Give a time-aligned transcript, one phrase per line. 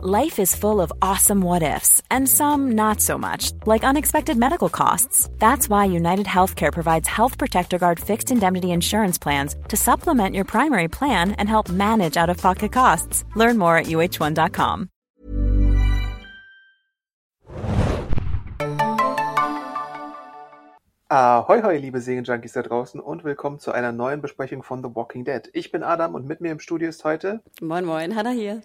[0.00, 4.68] Life is full of awesome what ifs, and some not so much, like unexpected medical
[4.68, 5.28] costs.
[5.40, 10.44] That's why United Healthcare provides Health Protector Guard fixed indemnity insurance plans to supplement your
[10.44, 13.24] primary plan and help manage out of pocket costs.
[13.34, 14.88] Learn more at uh1.com.
[21.10, 25.24] Ahoi, hoi, liebe Serienjunkies da draußen und willkommen zu einer neuen Besprechung von The Walking
[25.24, 25.50] Dead.
[25.54, 28.62] Ich bin Adam und mit mir im Studio ist heute Moin, moin, Hannah hier.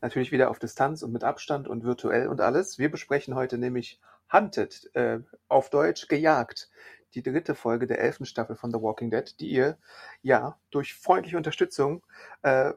[0.00, 2.78] Natürlich wieder auf Distanz und mit Abstand und virtuell und alles.
[2.78, 4.00] Wir besprechen heute nämlich
[4.32, 6.70] Hunted, äh, auf Deutsch gejagt,
[7.14, 9.78] die dritte Folge der elften Staffel von The Walking Dead, die ihr
[10.22, 12.04] ja durch freundliche Unterstützung
[12.42, 12.72] äh,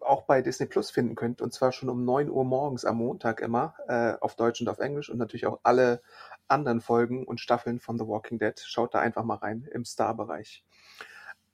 [0.00, 3.40] auch bei Disney Plus finden könnt und zwar schon um 9 Uhr morgens am Montag
[3.40, 6.02] immer äh, auf Deutsch und auf Englisch und natürlich auch alle
[6.48, 8.58] anderen Folgen und Staffeln von The Walking Dead.
[8.58, 10.64] Schaut da einfach mal rein im Star-Bereich.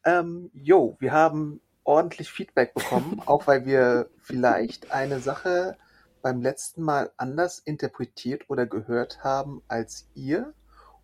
[0.04, 5.77] Ähm, jo, wir haben ordentlich Feedback bekommen, auch weil wir vielleicht eine Sache
[6.20, 10.53] beim letzten Mal anders interpretiert oder gehört haben als ihr.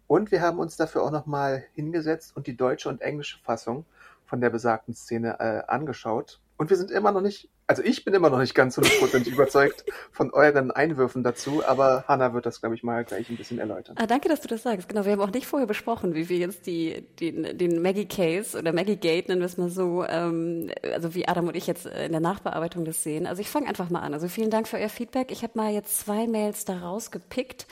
[0.07, 3.87] Und wir haben uns dafür auch nochmal hingesetzt und die deutsche und englische Fassung
[4.27, 6.41] von der besagten Szene äh, angeschaut.
[6.59, 9.85] Und wir sind immer noch nicht, also ich bin immer noch nicht ganz hundertprozentig überzeugt
[10.13, 13.97] von euren Einwürfen dazu, aber Hanna wird das, glaube ich, mal gleich ein bisschen erläutern.
[13.99, 14.89] Ah, danke, dass du das sagst.
[14.89, 18.73] Genau, wir haben auch nicht vorher besprochen, wie wir jetzt die, den, den Maggie-Case oder
[18.73, 22.21] Maggie-Gate, nennen wir es mal so, ähm, also wie Adam und ich jetzt in der
[22.21, 23.27] Nachbearbeitung das sehen.
[23.27, 24.13] Also ich fange einfach mal an.
[24.13, 25.31] Also vielen Dank für euer Feedback.
[25.31, 27.67] Ich habe mal jetzt zwei Mails da rausgepickt.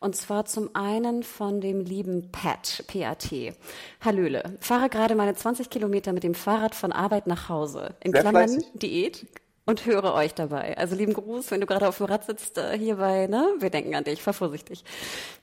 [0.00, 3.54] Und zwar zum einen von dem lieben Pat, P-A-T.
[4.00, 7.94] Hallöle, fahre gerade meine 20 Kilometer mit dem Fahrrad von Arbeit nach Hause.
[8.02, 8.70] In Sehr Klammern fleißig.
[8.74, 9.26] Diät.
[9.68, 10.78] Und höre euch dabei.
[10.78, 13.48] Also lieben Gruß, wenn du gerade auf dem Rad sitzt äh, hierbei, ne?
[13.58, 14.84] Wir denken an dich, fahr vorsichtig.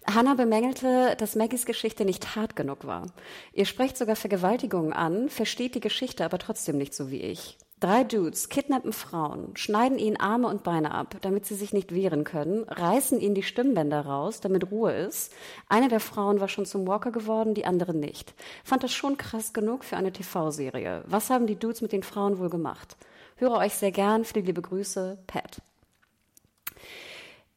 [0.06, 3.08] Hannah bemängelte, dass Maggies Geschichte nicht hart genug war.
[3.52, 7.58] Ihr sprecht sogar Vergewaltigungen an, versteht die Geschichte aber trotzdem nicht so wie ich.
[7.84, 12.24] Drei Dudes kidnappen Frauen, schneiden ihnen Arme und Beine ab, damit sie sich nicht wehren
[12.24, 15.34] können, reißen ihnen die Stimmbänder raus, damit Ruhe ist.
[15.68, 18.36] Eine der Frauen war schon zum Walker geworden, die andere nicht.
[18.64, 21.04] Fand das schon krass genug für eine TV-Serie.
[21.08, 22.96] Was haben die Dudes mit den Frauen wohl gemacht?
[23.36, 24.24] Höre euch sehr gern.
[24.24, 25.62] Viele liebe Grüße, Pat.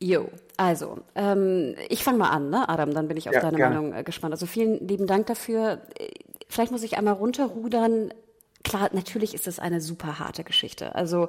[0.01, 3.59] Jo, also, ähm, ich fange mal an, ne, Adam, dann bin ich auf Ja, deine
[3.59, 3.77] gerne.
[3.77, 4.35] Meinung äh, gespannt.
[4.35, 5.83] Also vielen lieben Dank dafür.
[5.97, 6.09] Äh,
[6.49, 8.13] Vielleicht muss ich einmal runterrudern.
[8.67, 10.97] Klar, natürlich ist es eine super harte Geschichte.
[10.97, 11.29] Also,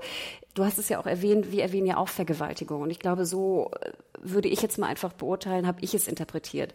[0.55, 2.81] du hast es ja auch erwähnt, wir erwähnen ja auch Vergewaltigung.
[2.81, 3.91] Und ich glaube, so äh,
[4.22, 6.73] würde ich jetzt mal einfach beurteilen, habe ich es interpretiert.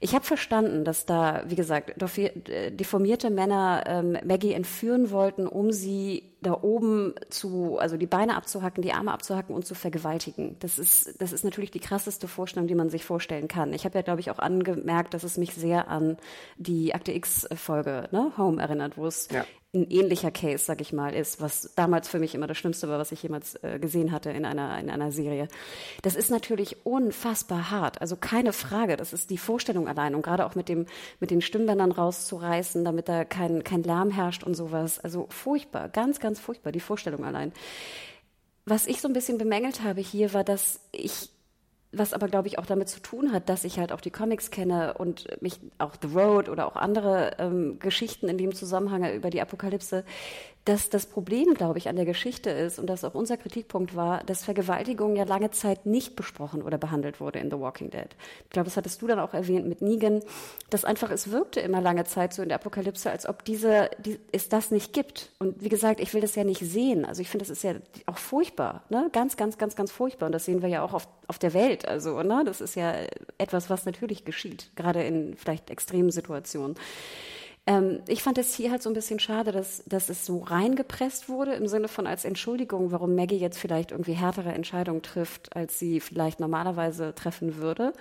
[0.00, 5.72] Ich habe verstanden, dass da, wie gesagt, äh, deformierte Männer ähm, Maggie entführen wollten, um
[5.72, 10.56] sie da oben zu, also die Beine abzuhacken, die Arme abzuhacken und zu vergewaltigen.
[10.58, 13.72] Das ist, das ist natürlich die krasseste Vorstellung, die man sich vorstellen kann.
[13.72, 16.16] Ich habe ja, glaube ich, auch angemerkt, dass es mich sehr an
[16.56, 19.44] die Akte X-Folge, ne, Home erinnert, wo es Ja.
[19.72, 22.98] ein ähnlicher Case, sag ich mal, ist, was damals für mich immer das Schlimmste war,
[22.98, 25.46] was ich jemals äh, gesehen hatte in einer, in einer Serie.
[26.02, 28.00] Das ist natürlich unfassbar hart.
[28.00, 28.96] Also keine Frage.
[28.96, 30.14] Das ist die Vorstellung allein.
[30.14, 30.86] Und gerade auch mit dem,
[31.20, 34.98] mit den Stimmbändern rauszureißen, damit da kein, kein Lärm herrscht und sowas.
[34.98, 35.88] Also furchtbar.
[35.88, 36.72] Ganz, ganz furchtbar.
[36.72, 37.52] Die Vorstellung allein.
[38.64, 41.30] Was ich so ein bisschen bemängelt habe hier war, dass ich
[41.92, 44.50] was aber, glaube ich, auch damit zu tun hat, dass ich halt auch die Comics
[44.50, 49.28] kenne und mich auch The Road oder auch andere ähm, Geschichten in dem Zusammenhang über
[49.28, 50.04] die Apokalypse,
[50.64, 54.22] dass das Problem, glaube ich, an der Geschichte ist und das auch unser Kritikpunkt war,
[54.24, 58.06] dass Vergewaltigung ja lange Zeit nicht besprochen oder behandelt wurde in The Walking Dead.
[58.44, 60.20] Ich glaube, das hattest du dann auch erwähnt mit Negan,
[60.70, 64.20] dass einfach es wirkte immer lange Zeit so in der Apokalypse, als ob diese, die,
[64.30, 65.30] es das nicht gibt.
[65.40, 67.04] Und wie gesagt, ich will das ja nicht sehen.
[67.04, 67.74] Also ich finde, das ist ja
[68.06, 69.10] auch furchtbar, ne?
[69.12, 70.26] Ganz, ganz, ganz, ganz furchtbar.
[70.26, 71.88] Und das sehen wir ja auch auf, auf der Welt.
[71.88, 72.44] Also, ne?
[72.44, 72.94] Das ist ja
[73.36, 76.76] etwas, was natürlich geschieht, gerade in vielleicht extremen Situationen.
[77.66, 81.28] Ähm, ich fand es hier halt so ein bisschen schade, dass, dass es so reingepresst
[81.28, 85.78] wurde, im Sinne von als Entschuldigung, warum Maggie jetzt vielleicht irgendwie härtere Entscheidungen trifft, als
[85.78, 87.92] sie vielleicht normalerweise treffen würde.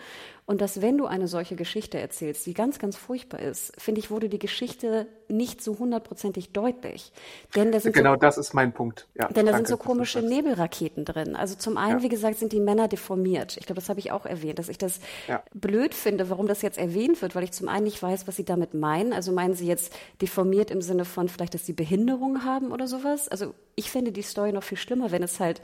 [0.51, 4.11] Und dass, wenn du eine solche Geschichte erzählst, die ganz, ganz furchtbar ist, finde ich,
[4.11, 7.13] wurde die Geschichte nicht so hundertprozentig deutlich.
[7.55, 9.07] Denn da sind Genau so das ist mein Punkt.
[9.17, 10.21] Ja, denn da danke, sind so komische.
[10.21, 11.37] Nebelraketen drin.
[11.37, 12.03] Also zum einen, Ja.
[12.03, 13.55] wie gesagt, sind die Männer deformiert.
[13.55, 14.99] Ich glaube, das habe ich auch erwähnt, dass ich das
[15.29, 15.41] Ja.
[15.53, 18.43] blöd finde, warum das jetzt erwähnt wird, weil ich zum einen nicht weiß, was sie
[18.43, 19.13] damit meinen.
[19.13, 23.29] Also meinen sie jetzt deformiert im Sinne von vielleicht, dass sie Behinderung haben oder sowas?
[23.29, 25.61] Also ich fände die Story noch viel schlimmer, wenn es halt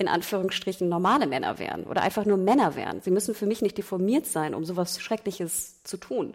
[0.00, 3.02] in Anführungsstrichen normale Männer wären oder einfach nur Männer wären.
[3.02, 6.34] Sie müssen für mich nicht deformiert sein, um sowas Schreckliches zu tun.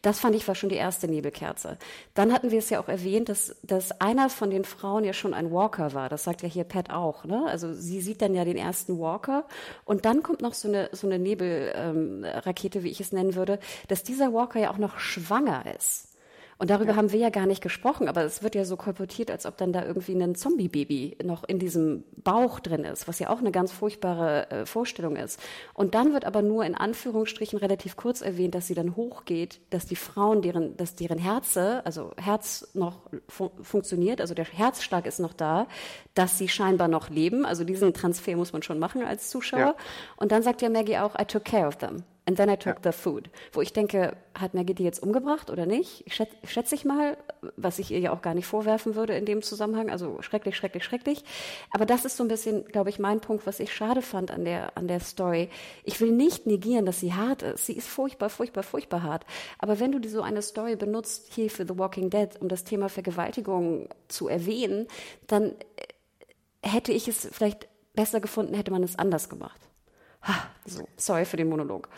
[0.00, 1.76] Das fand ich war schon die erste Nebelkerze.
[2.14, 5.34] Dann hatten wir es ja auch erwähnt, dass, dass einer von den Frauen ja schon
[5.34, 6.08] ein Walker war.
[6.08, 7.24] Das sagt ja hier Pat auch.
[7.24, 7.44] Ne?
[7.46, 9.44] Also sie sieht dann ja den ersten Walker
[9.84, 13.58] und dann kommt noch so eine, so eine Nebelrakete, ähm, wie ich es nennen würde,
[13.88, 16.15] dass dieser Walker ja auch noch schwanger ist.
[16.58, 16.96] Und darüber ja.
[16.96, 19.72] haben wir ja gar nicht gesprochen, aber es wird ja so kolportiert, als ob dann
[19.72, 23.72] da irgendwie ein Zombie-Baby noch in diesem Bauch drin ist, was ja auch eine ganz
[23.72, 25.38] furchtbare äh, Vorstellung ist.
[25.74, 29.84] Und dann wird aber nur in Anführungsstrichen relativ kurz erwähnt, dass sie dann hochgeht, dass
[29.84, 35.20] die Frauen, deren, dass deren Herze, also Herz noch fun funktioniert, also der Herzschlag ist
[35.20, 35.66] noch da,
[36.14, 37.44] dass sie scheinbar noch leben.
[37.44, 39.60] Also diesen Transfer muss man schon machen als Zuschauer.
[39.60, 39.76] Ja.
[40.16, 42.02] Und dann sagt ja Maggie auch, I took care of them.
[42.28, 42.90] And then I took ja.
[42.90, 43.30] the food.
[43.52, 46.12] Wo ich denke, hat Maggie die jetzt umgebracht oder nicht?
[46.12, 47.16] Schätze, schätze ich mal,
[47.56, 49.90] was ich ihr ja auch gar nicht vorwerfen würde in dem Zusammenhang.
[49.90, 51.24] Also schrecklich, schrecklich, schrecklich.
[51.70, 54.44] Aber das ist so ein bisschen, glaube ich, mein Punkt, was ich schade fand an
[54.44, 55.50] der, an der Story.
[55.84, 57.66] Ich will nicht negieren, dass sie hart ist.
[57.66, 59.24] Sie ist furchtbar, furchtbar, furchtbar hart.
[59.60, 62.88] Aber wenn du so eine Story benutzt, hier für The Walking Dead, um das Thema
[62.88, 64.88] Vergewaltigung zu erwähnen,
[65.28, 65.54] dann äh,
[66.62, 69.65] hätte ich es vielleicht besser gefunden, hätte man es anders gemacht.
[70.66, 71.88] So, sorry für den Monolog.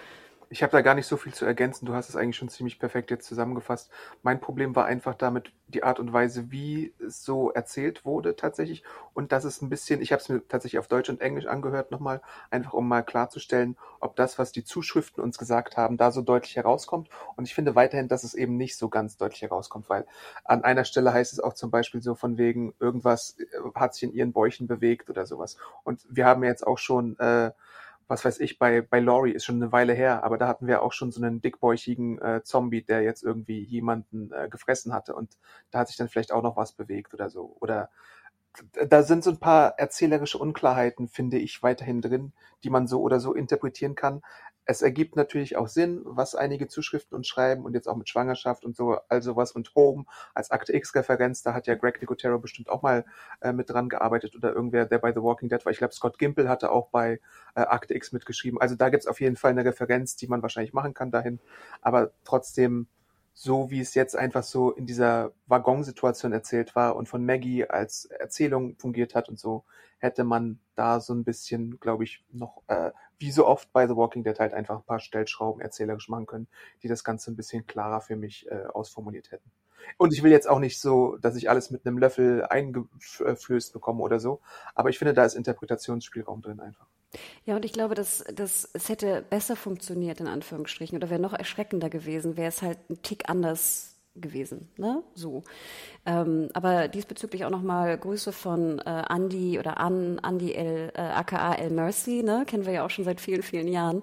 [0.50, 1.84] Ich habe da gar nicht so viel zu ergänzen.
[1.84, 3.90] Du hast es eigentlich schon ziemlich perfekt jetzt zusammengefasst.
[4.22, 8.82] Mein Problem war einfach damit die Art und Weise, wie es so erzählt wurde tatsächlich.
[9.12, 11.90] Und das ist ein bisschen, ich habe es mir tatsächlich auf Deutsch und Englisch angehört
[11.90, 16.22] nochmal, einfach um mal klarzustellen, ob das, was die Zuschriften uns gesagt haben, da so
[16.22, 17.10] deutlich herauskommt.
[17.36, 20.06] Und ich finde weiterhin, dass es eben nicht so ganz deutlich herauskommt, weil
[20.44, 23.36] an einer Stelle heißt es auch zum Beispiel so von wegen, irgendwas
[23.74, 25.58] hat sich in ihren Bäuchen bewegt oder sowas.
[25.84, 27.50] Und wir haben jetzt auch schon äh,
[28.08, 30.82] was weiß ich, bei, bei Laurie ist schon eine Weile her, aber da hatten wir
[30.82, 35.38] auch schon so einen dickbäuchigen äh, Zombie, der jetzt irgendwie jemanden äh, gefressen hatte und
[35.70, 37.56] da hat sich dann vielleicht auch noch was bewegt oder so.
[37.60, 37.90] Oder
[38.88, 42.32] da sind so ein paar erzählerische Unklarheiten, finde ich, weiterhin drin,
[42.64, 44.22] die man so oder so interpretieren kann
[44.70, 48.66] es ergibt natürlich auch Sinn, was einige Zuschriften uns schreiben und jetzt auch mit Schwangerschaft
[48.66, 50.04] und so, also was und Home
[50.34, 53.06] als Akte X-Referenz, da hat ja Greg Nicotero bestimmt auch mal
[53.40, 55.72] äh, mit dran gearbeitet oder irgendwer, der bei The Walking Dead war.
[55.72, 57.18] Ich glaube, Scott Gimple hatte auch bei
[57.54, 58.60] äh, Akte X mitgeschrieben.
[58.60, 61.40] Also da gibt's auf jeden Fall eine Referenz, die man wahrscheinlich machen kann dahin.
[61.80, 62.88] Aber trotzdem,
[63.32, 68.04] so wie es jetzt einfach so in dieser Waggonsituation erzählt war und von Maggie als
[68.04, 69.64] Erzählung fungiert hat und so,
[69.96, 73.96] hätte man da so ein bisschen, glaube ich, noch, äh, wie so oft bei The
[73.96, 76.48] Walking Dead halt einfach ein paar Stellschrauben erzählerisch machen können,
[76.82, 79.50] die das Ganze ein bisschen klarer für mich äh, ausformuliert hätten.
[79.96, 84.02] Und ich will jetzt auch nicht so, dass ich alles mit einem Löffel eingeflößt bekomme
[84.02, 84.40] oder so,
[84.74, 86.86] aber ich finde, da ist Interpretationsspielraum drin einfach.
[87.46, 91.32] Ja, und ich glaube, dass, dass es hätte besser funktioniert, in Anführungsstrichen, oder wäre noch
[91.32, 94.68] erschreckender gewesen, wäre es halt ein Tick anders gewesen.
[94.76, 95.02] Ne?
[95.14, 95.42] So.
[96.06, 101.54] Ähm, aber diesbezüglich auch nochmal Grüße von äh, Andy oder an Andy L, äh, aka
[101.54, 102.44] El Mercy, ne?
[102.46, 104.02] kennen wir ja auch schon seit vielen, vielen Jahren.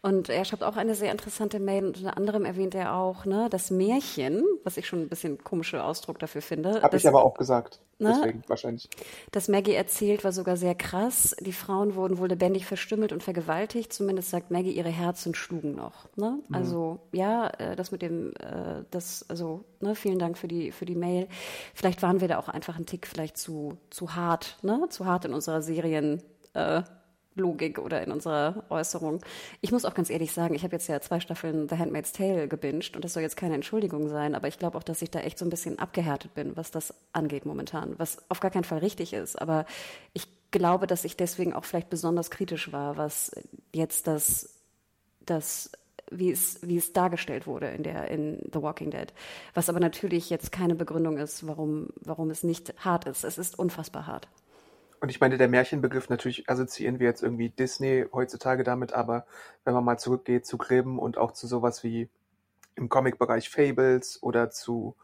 [0.00, 3.48] Und er schreibt auch eine sehr interessante Mail und unter anderem erwähnt er auch ne,
[3.50, 6.82] das Märchen, was ich schon ein bisschen komischer Ausdruck dafür finde.
[6.82, 7.80] Habe ich aber auch gesagt.
[7.98, 8.14] Ne?
[8.16, 8.88] Deswegen wahrscheinlich.
[9.30, 11.36] Das Maggie erzählt, war sogar sehr krass.
[11.40, 13.92] Die Frauen wurden wohl lebendig verstümmelt und vergewaltigt.
[13.92, 16.08] Zumindest sagt Maggie, ihre Herzen schlugen noch.
[16.16, 16.40] Ne?
[16.48, 16.54] Mhm.
[16.54, 20.84] Also ja, äh, das mit dem, äh, das, also ne, vielen Dank für die für
[20.84, 21.28] die Mail.
[21.74, 24.86] Vielleicht waren wir da auch einfach ein Tick vielleicht zu, zu hart, ne?
[24.90, 26.22] zu hart in unserer Serien.
[26.54, 26.82] Äh,
[27.36, 29.20] oder in unserer Äußerung.
[29.60, 32.48] Ich muss auch ganz ehrlich sagen, ich habe jetzt ja zwei Staffeln The Handmaid's Tale
[32.48, 35.20] gebinged und das soll jetzt keine Entschuldigung sein, aber ich glaube auch, dass ich da
[35.20, 38.78] echt so ein bisschen abgehärtet bin, was das angeht momentan, was auf gar keinen Fall
[38.78, 39.40] richtig ist.
[39.40, 39.64] Aber
[40.12, 43.32] ich glaube, dass ich deswegen auch vielleicht besonders kritisch war, was
[43.72, 44.60] jetzt das,
[45.20, 45.72] das
[46.18, 49.12] wie es, wie es dargestellt wurde in, der, in The Walking Dead.
[49.54, 53.24] Was aber natürlich jetzt keine Begründung ist, warum, warum es nicht hart ist.
[53.24, 54.28] Es ist unfassbar hart.
[55.00, 59.26] Und ich meine, der Märchenbegriff, natürlich assoziieren wir jetzt irgendwie Disney heutzutage damit, aber
[59.64, 62.08] wenn man mal zurückgeht zu Grimm und auch zu sowas wie
[62.76, 64.94] im Comic-Bereich Fables oder zu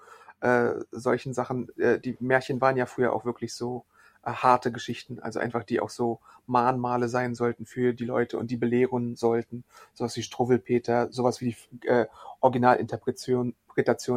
[0.40, 3.84] äh, solchen Sachen, äh, die Märchen waren ja früher auch wirklich so
[4.24, 8.56] harte Geschichten, also einfach die auch so Mahnmale sein sollten für die Leute und die
[8.56, 12.06] belehren sollten, sowas wie Struwwelpeter, sowas wie die äh,
[12.40, 13.54] Originalinterpretation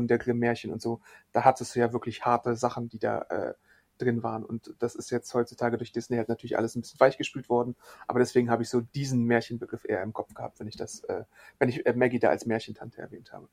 [0.07, 1.01] der Grimm-Märchen und so.
[1.33, 3.53] Da hattest du ja wirklich harte Sachen, die da äh,
[4.01, 4.43] drin waren.
[4.43, 7.75] Und das ist jetzt heutzutage durch Disney halt natürlich alles ein bisschen weichgespült worden.
[8.07, 11.23] Aber deswegen habe ich so diesen Märchenbegriff eher im Kopf gehabt, wenn ich das, äh,
[11.59, 13.47] wenn ich äh, Maggie da als Märchentante erwähnt habe.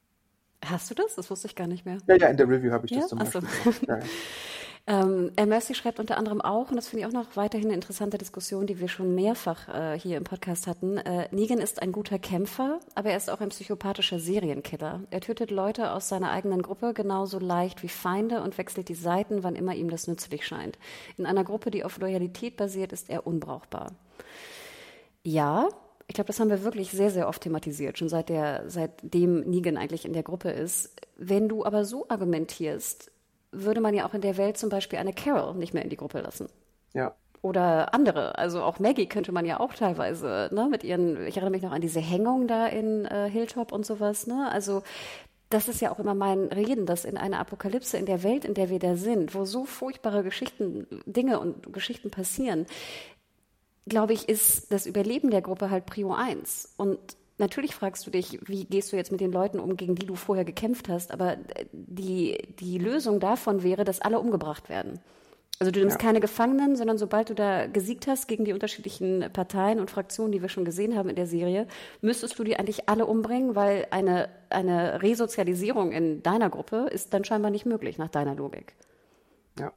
[0.65, 1.15] Hast du das?
[1.15, 1.99] Das wusste ich gar nicht mehr.
[2.07, 3.01] Ja, ja, in der Review habe ich ja?
[3.01, 3.43] das zum Beispiel.
[3.43, 3.71] So.
[3.87, 4.05] Ja, ja.
[4.91, 8.17] Ähm, Mercy schreibt unter anderem auch, und das finde ich auch noch weiterhin eine interessante
[8.17, 10.97] Diskussion, die wir schon mehrfach äh, hier im Podcast hatten.
[10.97, 15.03] Äh, Negan ist ein guter Kämpfer, aber er ist auch ein psychopathischer Serienkiller.
[15.11, 19.43] Er tötet Leute aus seiner eigenen Gruppe genauso leicht wie Feinde und wechselt die Seiten,
[19.43, 20.79] wann immer ihm das nützlich scheint.
[21.19, 23.93] In einer Gruppe, die auf Loyalität basiert, ist er unbrauchbar.
[25.23, 25.69] Ja,
[26.07, 29.77] ich glaube, das haben wir wirklich sehr, sehr oft thematisiert, schon seit der, seitdem Negan
[29.77, 30.97] eigentlich in der Gruppe ist.
[31.19, 33.11] Wenn du aber so argumentierst,
[33.53, 35.97] würde man ja auch in der Welt zum Beispiel eine Carol nicht mehr in die
[35.97, 36.49] Gruppe lassen.
[36.95, 37.15] Ja.
[37.41, 38.37] Oder andere.
[38.37, 41.73] Also auch Maggie könnte man ja auch teilweise, ne, mit ihren, ich erinnere mich noch
[41.73, 44.51] an diese Hängung da in äh, Hilltop und sowas, ne?
[44.51, 44.83] Also
[45.51, 48.55] das ist ja auch immer mein Reden, dass in einer Apokalypse, in der Welt, in
[48.55, 52.67] der wir da sind, wo so furchtbare Geschichten, Dinge und Geschichten passieren,
[53.87, 56.75] glaube ich, ist das Überleben der Gruppe halt Prio 1.
[56.77, 56.99] Und
[57.39, 60.15] natürlich fragst du dich, wie gehst du jetzt mit den Leuten um, gegen die du
[60.15, 61.37] vorher gekämpft hast, aber
[61.73, 65.01] die, die Lösung davon wäre, dass alle umgebracht werden.
[65.61, 66.07] Also du nimmst ja.
[66.07, 70.41] keine Gefangenen, sondern sobald du da gesiegt hast gegen die unterschiedlichen Parteien und Fraktionen, die
[70.41, 71.67] wir schon gesehen haben in der Serie,
[72.01, 77.25] müsstest du die eigentlich alle umbringen, weil eine, eine Resozialisierung in deiner Gruppe ist dann
[77.25, 78.75] scheinbar nicht möglich, nach deiner Logik.
[79.59, 79.73] Ja.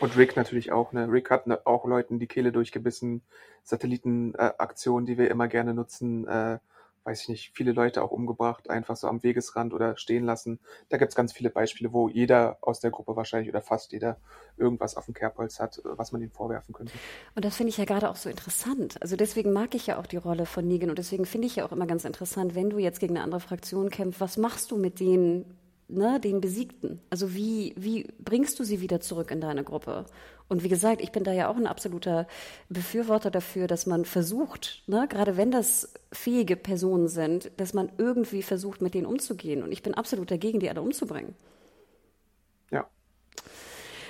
[0.00, 0.92] Und Rick natürlich auch.
[0.92, 1.06] Ne?
[1.08, 3.22] Rick hat ne, auch Leuten die Kehle durchgebissen.
[3.62, 6.26] Satellitenaktionen, äh, die wir immer gerne nutzen.
[6.26, 6.58] Äh,
[7.04, 10.58] weiß ich nicht, viele Leute auch umgebracht, einfach so am Wegesrand oder stehen lassen.
[10.88, 14.16] Da gibt's ganz viele Beispiele, wo jeder aus der Gruppe wahrscheinlich oder fast jeder
[14.56, 16.92] irgendwas auf dem Kerbholz hat, was man ihm vorwerfen könnte.
[17.34, 19.00] Und das finde ich ja gerade auch so interessant.
[19.02, 21.66] Also deswegen mag ich ja auch die Rolle von Negan und deswegen finde ich ja
[21.66, 24.76] auch immer ganz interessant, wenn du jetzt gegen eine andere Fraktion kämpfst, was machst du
[24.76, 25.44] mit denen,
[25.88, 27.00] ne, den Besiegten?
[27.10, 30.06] Also wie, wie bringst du sie wieder zurück in deine Gruppe?
[30.48, 32.26] Und wie gesagt, ich bin da ja auch ein absoluter
[32.68, 38.42] Befürworter dafür, dass man versucht, ne, gerade wenn das fähige Personen sind, dass man irgendwie
[38.42, 39.62] versucht, mit denen umzugehen.
[39.62, 41.34] Und ich bin absolut dagegen, die alle umzubringen.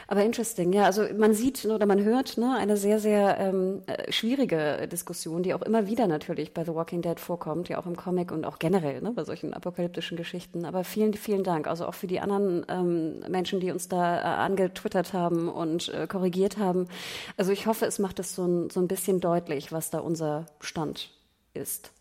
[0.06, 0.84] Aber interesting, ja.
[0.84, 5.54] Also man sieht oder man hört ne, eine sehr, sehr ähm, äh, schwierige Diskussion, die
[5.54, 8.58] auch immer wieder natürlich bei The Walking Dead vorkommt, ja auch im Comic und auch
[8.58, 10.64] generell ne, bei solchen apokalyptischen Geschichten.
[10.64, 11.66] Aber vielen, vielen Dank.
[11.66, 16.06] Also auch für die anderen ähm, Menschen, die uns da äh, angetwittert haben und äh,
[16.06, 16.88] korrigiert haben.
[17.37, 20.46] Also ich hoffe, es macht es so ein, so ein bisschen deutlich, was da unser
[20.61, 21.11] Stand
[21.54, 21.92] ist.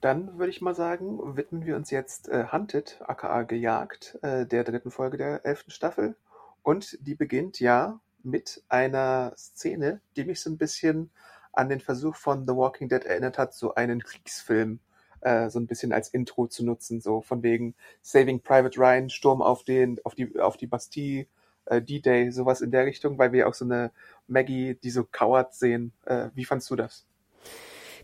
[0.00, 4.64] Dann würde ich mal sagen, widmen wir uns jetzt äh, Hunted, aka Gejagt, äh, der
[4.64, 6.14] dritten Folge der elften Staffel.
[6.62, 11.10] Und die beginnt ja mit einer Szene, die mich so ein bisschen
[11.52, 14.80] an den Versuch von The Walking Dead erinnert hat, so einen Kriegsfilm
[15.20, 19.42] äh, so ein bisschen als Intro zu nutzen, so von wegen Saving Private Ryan, Sturm
[19.42, 21.26] auf den, auf die, auf die Bastille,
[21.66, 23.90] äh, D-Day, sowas in der Richtung, weil wir auch so eine
[24.26, 25.92] Maggie, die so kauert sehen.
[26.04, 27.06] Äh, wie fandst du das?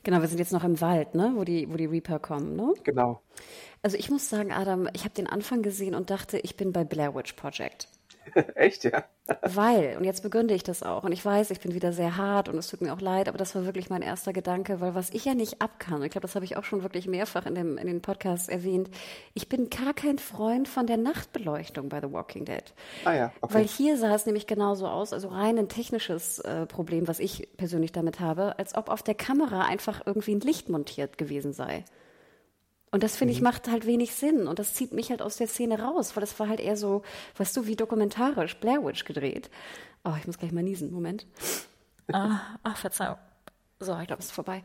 [0.04, 1.32] Genau, wir sind jetzt noch im Wald, ne?
[1.34, 2.56] wo, die, wo die Reaper kommen.
[2.56, 2.75] Ne?
[2.84, 3.23] Genau.
[3.82, 6.84] Also ich muss sagen, Adam, ich habe den Anfang gesehen und dachte, ich bin bei
[6.84, 7.88] Blair Witch Project.
[8.54, 9.04] Echt, ja?
[9.43, 12.49] weil, und jetzt begründe ich das auch, und ich weiß, ich bin wieder sehr hart
[12.49, 15.11] und es tut mir auch leid, aber das war wirklich mein erster Gedanke, weil was
[15.11, 17.78] ich ja nicht abkann, ich glaube, das habe ich auch schon wirklich mehrfach in, dem,
[17.78, 18.90] in den Podcasts erwähnt,
[19.33, 22.64] ich bin gar kein Freund von der Nachtbeleuchtung bei The Walking Dead.
[23.04, 23.54] Ah ja, okay.
[23.54, 27.49] Weil hier sah es nämlich genauso aus, also rein ein technisches äh, Problem, was ich
[27.57, 31.85] persönlich damit habe, als ob auf der Kamera einfach irgendwie ein Licht montiert gewesen sei.
[32.94, 33.46] Und das finde ich mhm.
[33.46, 36.38] macht halt wenig Sinn und das zieht mich halt aus der Szene raus, weil das
[36.38, 37.02] war halt eher so,
[37.38, 39.50] weißt du, wie dokumentarisch Blair Witch gedreht.
[40.04, 41.26] Oh, ich muss gleich mal niesen, Moment.
[42.12, 43.16] ah, ach, Verzeihung.
[43.80, 44.62] So, ich glaube, es ist vorbei.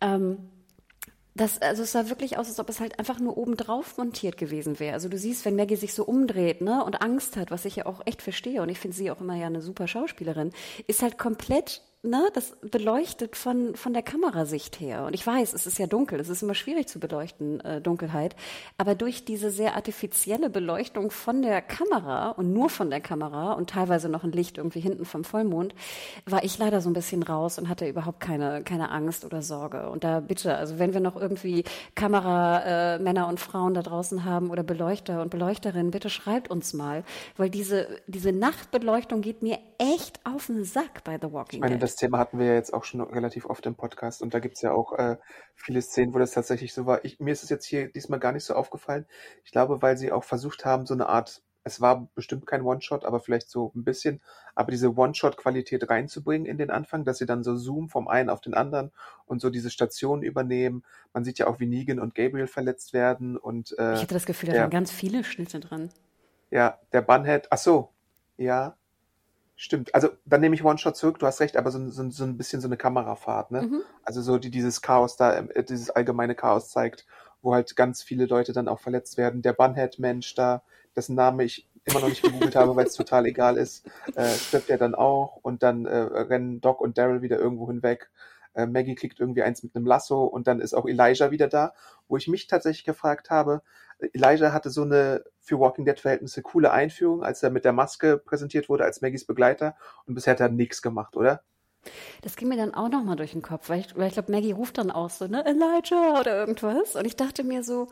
[0.00, 0.38] Ähm,
[1.34, 4.38] das, also es sah wirklich aus, als ob es halt einfach nur oben drauf montiert
[4.38, 4.94] gewesen wäre.
[4.94, 7.84] Also du siehst, wenn Maggie sich so umdreht, ne, und Angst hat, was ich ja
[7.84, 10.52] auch echt verstehe, und ich finde sie auch immer ja eine super Schauspielerin,
[10.86, 15.04] ist halt komplett ne, das beleuchtet von, von der Kamerasicht her.
[15.04, 18.36] Und ich weiß, es ist ja dunkel, es ist immer schwierig zu beleuchten, äh, Dunkelheit.
[18.78, 23.70] Aber durch diese sehr artifizielle Beleuchtung von der Kamera und nur von der Kamera und
[23.70, 25.74] teilweise noch ein Licht irgendwie hinten vom Vollmond,
[26.24, 29.90] war ich leider so ein bisschen raus und hatte überhaupt keine, keine Angst oder Sorge.
[29.90, 34.50] Und da bitte, also wenn wir noch irgendwie Kameramänner äh, und Frauen da draußen haben
[34.50, 37.04] oder Beleuchter und Beleuchterinnen, bitte schreibt uns mal,
[37.36, 42.00] weil diese, diese Nachtbeleuchtung geht mir echt auf den Sack bei The Walking Dead das
[42.00, 44.62] Thema hatten wir ja jetzt auch schon relativ oft im Podcast und da gibt es
[44.62, 45.16] ja auch äh,
[45.54, 47.02] viele Szenen, wo das tatsächlich so war.
[47.06, 49.06] Ich, mir ist es jetzt hier diesmal gar nicht so aufgefallen.
[49.44, 53.06] Ich glaube, weil sie auch versucht haben, so eine Art, es war bestimmt kein One-Shot,
[53.06, 54.20] aber vielleicht so ein bisschen,
[54.54, 58.42] aber diese One-Shot-Qualität reinzubringen in den Anfang, dass sie dann so zoomen vom einen auf
[58.42, 58.92] den anderen
[59.24, 60.84] und so diese Stationen übernehmen.
[61.14, 64.26] Man sieht ja auch, wie Negan und Gabriel verletzt werden und äh, Ich hatte das
[64.26, 65.88] Gefühl, da waren ganz viele Schnitte drin.
[66.50, 67.88] Ja, der Bunhead, ach so,
[68.36, 68.76] ja,
[69.58, 69.94] Stimmt.
[69.94, 72.60] Also dann nehme ich One-Shot zurück, du hast recht, aber so, so, so ein bisschen
[72.60, 73.62] so eine Kamerafahrt, ne?
[73.62, 73.82] Mhm.
[74.04, 77.06] Also so die dieses Chaos da, äh, dieses allgemeine Chaos zeigt,
[77.40, 79.40] wo halt ganz viele Leute dann auch verletzt werden.
[79.40, 80.62] Der Bunhead-Mensch da,
[80.94, 84.68] dessen Name ich immer noch nicht gegoogelt habe, weil es total egal ist, äh, stirbt
[84.68, 88.10] er dann auch und dann äh, rennen Doc und Daryl wieder irgendwo hinweg.
[88.54, 91.72] Äh, Maggie kriegt irgendwie eins mit einem Lasso und dann ist auch Elijah wieder da,
[92.08, 93.62] wo ich mich tatsächlich gefragt habe,
[93.98, 98.18] Elijah hatte so eine für Walking Dead Verhältnisse coole Einführung, als er mit der Maske
[98.18, 99.76] präsentiert wurde als Maggies Begleiter
[100.06, 101.42] und bisher hat er nichts gemacht, oder?
[102.22, 104.52] Das ging mir dann auch nochmal durch den Kopf, weil ich, weil ich glaube, Maggie
[104.52, 106.96] ruft dann auch so, ne, Elijah oder irgendwas.
[106.96, 107.88] Und ich dachte mir so,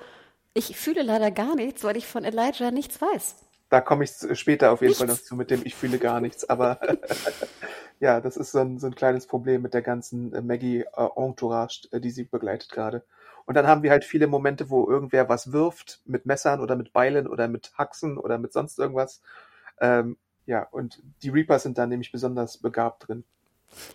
[0.54, 3.36] ich fühle leider gar nichts, weil ich von Elijah nichts weiß.
[3.70, 4.98] Da komme ich später auf jeden nichts.
[4.98, 6.48] Fall noch zu mit dem Ich fühle gar nichts.
[6.48, 6.78] Aber
[8.00, 12.10] ja, das ist so ein, so ein kleines Problem mit der ganzen Maggie-Entourage, äh, die
[12.10, 13.04] sie begleitet gerade.
[13.46, 16.92] Und dann haben wir halt viele Momente, wo irgendwer was wirft mit Messern oder mit
[16.92, 19.22] Beilen oder mit Haxen oder mit sonst irgendwas.
[19.80, 23.24] Ähm, ja, und die Reapers sind da nämlich besonders begabt drin.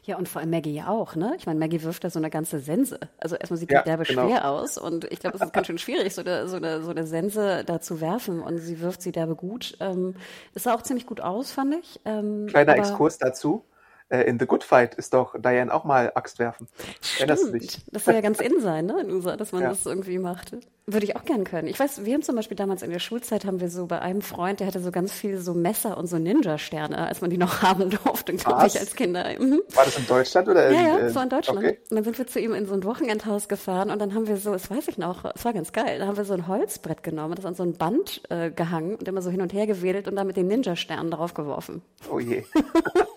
[0.03, 1.34] Ja, und vor allem Maggie ja auch, ne?
[1.38, 3.00] Ich meine, Maggie wirft da so eine ganze Sense.
[3.18, 4.24] Also erstmal sieht Ja, die derbe genau.
[4.27, 6.89] schwer aus und ich glaube, es ist ganz schön schwierig, so eine, so eine, so
[6.91, 9.77] eine Sense da zu werfen und sie wirft sie derbe gut.
[9.79, 10.15] Ähm,
[10.53, 12.00] es sah auch ziemlich gut aus, fand ich.
[12.06, 13.65] Ähm, Kleiner Exkurs dazu.
[14.10, 16.68] Äh, in The Good Fight ist doch Diane auch mal Axt werfen.
[17.20, 17.72] Erinnerst du dich?
[17.72, 17.86] Stimmt.
[17.96, 19.70] Das soll ja ganz in sein, ne, in USA, dass man Ja.
[19.70, 20.51] das irgendwie macht.
[20.88, 21.68] Würde ich auch gern können.
[21.68, 24.22] Ich weiß, wir haben zum Beispiel damals in der Schulzeit haben wir so bei einem
[24.24, 27.62] Freund, der hatte so ganz viel so Messer und so Ninja-Sterne, als man die noch
[27.62, 29.25] haben durfte, glaube ich, als Kinder.
[29.38, 29.62] Mhm.
[29.75, 31.60] War das in Deutschland oder in, Ja, ja, äh, das war in Deutschland.
[31.60, 31.78] Okay.
[31.92, 34.38] Und dann sind wir zu ihm in so ein Wochenendhaus gefahren und dann haben wir
[34.38, 37.04] so, das weiß ich noch, es war ganz geil, da haben wir so ein Holzbrett
[37.04, 40.08] genommen, das an so ein Band äh, gehangen und immer so hin und her gewedelt
[40.08, 41.84] und dann mit den Ninja-Sternen drauf geworfen.
[42.12, 42.44] Oh je.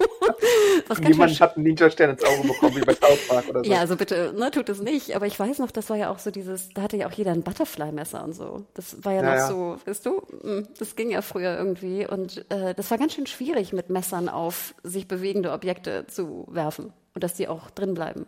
[0.89, 3.65] Was ganz schön Niemand hat einen Ninja-Stern ins Auge bekommen, wie bei South Park oder
[3.65, 3.71] so.
[3.71, 5.15] Ja, also bitte, ne, tut es nicht.
[5.17, 7.33] Aber ich weiß noch, das war ja auch so dieses, da hatte ja auch jeder
[7.33, 8.65] ein Butterfly-Messer und so.
[8.75, 9.49] Das war ja, Ja, noch ja.
[9.49, 12.07] so, weißt du, mm, das ging ja früher irgendwie.
[12.07, 16.93] Und äh, das war ganz schön schwierig, mit Messern auf sich bewegende Objekte zu werfen.
[17.15, 18.27] Und dass die auch drin bleiben.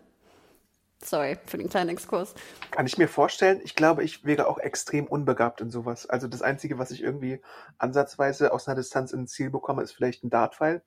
[1.05, 2.35] Sorry für den kleinen Exkurs.
[2.71, 3.61] Kann ich mir vorstellen.
[3.63, 6.07] Ich glaube, ich wäre auch extrem unbegabt in sowas.
[6.07, 7.41] Also das Einzige, was ich irgendwie
[7.79, 10.83] ansatzweise aus einer Distanz ins Ziel bekomme, ist vielleicht ein Dartpfeil.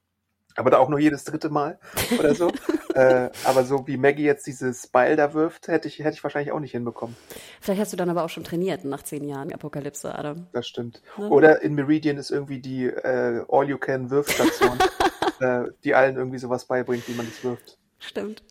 [0.58, 1.80] Aber da auch nur jedes dritte Mal
[2.18, 2.52] oder so.
[2.96, 6.52] äh, aber so wie Maggie jetzt dieses Beil da wirft, hätte ich, hätte ich wahrscheinlich
[6.52, 7.16] auch nicht hinbekommen.
[7.62, 10.48] Vielleicht hast du dann aber auch schon trainiert nach zehn Jahren Apokalypse, Adam.
[10.54, 11.04] Das stimmt.
[11.18, 11.30] Ne?
[11.30, 14.80] Oder in Meridian ist irgendwie die äh, All-You-Can-Wirfstation,
[15.40, 17.78] äh, die allen irgendwie sowas beibringt, wie man das wirft.
[18.00, 18.44] Stimmt.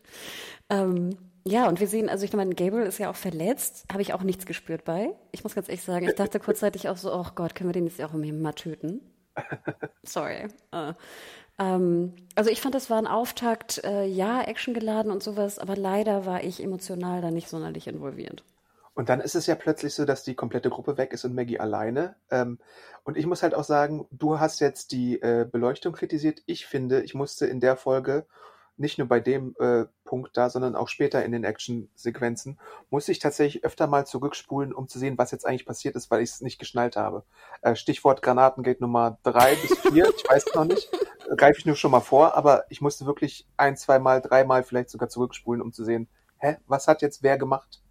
[0.70, 1.10] Ähm,
[1.44, 4.22] ja, und wir sehen, also ich meine, Gabriel ist ja auch verletzt, habe ich auch
[4.22, 5.14] nichts gespürt bei.
[5.32, 7.86] Ich muss ganz ehrlich sagen, ich dachte kurzzeitig auch so, oh Gott, können wir den
[7.86, 9.00] jetzt auch irgendwie mal töten?
[10.02, 10.48] Sorry.
[10.72, 10.94] Äh,
[11.58, 16.26] ähm, also ich fand, das war ein Auftakt, äh, ja, actiongeladen und sowas, aber leider
[16.26, 18.44] war ich emotional da nicht sonderlich involviert.
[18.94, 21.60] Und dann ist es ja plötzlich so, dass die komplette Gruppe weg ist und Maggie
[21.60, 22.16] alleine.
[22.30, 22.58] Ähm,
[23.04, 26.42] und ich muss halt auch sagen, du hast jetzt die äh, Beleuchtung kritisiert.
[26.46, 28.26] Ich finde, ich musste in der Folge,
[28.78, 32.58] nicht nur bei dem äh, Punkt da, sondern auch später in den Action-Sequenzen,
[32.88, 36.22] musste ich tatsächlich öfter mal zurückspulen, um zu sehen, was jetzt eigentlich passiert ist, weil
[36.22, 37.24] ich es nicht geschnallt habe.
[37.60, 40.90] Äh, Stichwort Granatengate Nummer drei bis vier, ich weiß noch nicht,
[41.30, 44.88] äh, greife ich nur schon mal vor, aber ich musste wirklich ein, zweimal, dreimal vielleicht
[44.88, 47.82] sogar zurückspulen, um zu sehen, hä, was hat jetzt wer gemacht?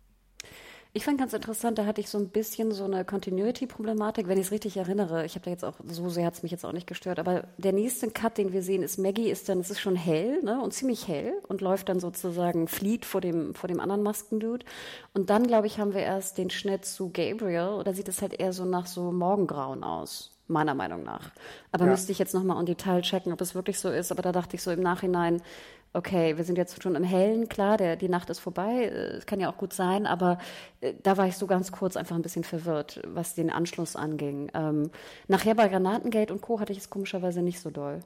[0.98, 4.46] Ich fand ganz interessant, da hatte ich so ein bisschen so eine Continuity-Problematik, wenn ich
[4.46, 5.26] es richtig erinnere.
[5.26, 7.50] Ich habe da jetzt auch, so sehr hat es mich jetzt auch nicht gestört, aber
[7.58, 10.62] der nächste Cut, den wir sehen, ist Maggie ist dann, es ist schon hell, ne,
[10.62, 14.66] und ziemlich hell und läuft dann sozusagen, flieht vor dem, vor dem anderen Maskendude.
[15.14, 18.40] Und dann, glaube ich, haben wir erst den Schnitt zu Gabriel, oder sieht es halt
[18.40, 20.32] eher so nach so Morgengrauen aus?
[20.48, 21.32] Meiner Meinung nach.
[21.72, 21.92] Aber Ja.
[21.92, 24.12] müsste ich jetzt nochmal im Detail checken, ob es wirklich so ist.
[24.12, 25.42] Aber da dachte ich so im Nachhinein,
[25.96, 29.26] okay, wir sind jetzt schon im Hellen, klar, der, die Nacht ist vorbei, äh, es
[29.26, 30.38] kann ja auch gut sein, aber
[30.82, 34.52] äh, da war ich so ganz kurz einfach ein bisschen verwirrt, was den Anschluss anging.
[34.54, 34.92] Ähm,
[35.28, 36.60] nachher bei Granatengate und Co.
[36.60, 38.02] hatte ich es komischerweise nicht so doll.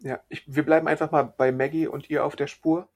[0.00, 2.88] Ja, ich, wir bleiben einfach mal bei Maggie und ihr auf der Spur.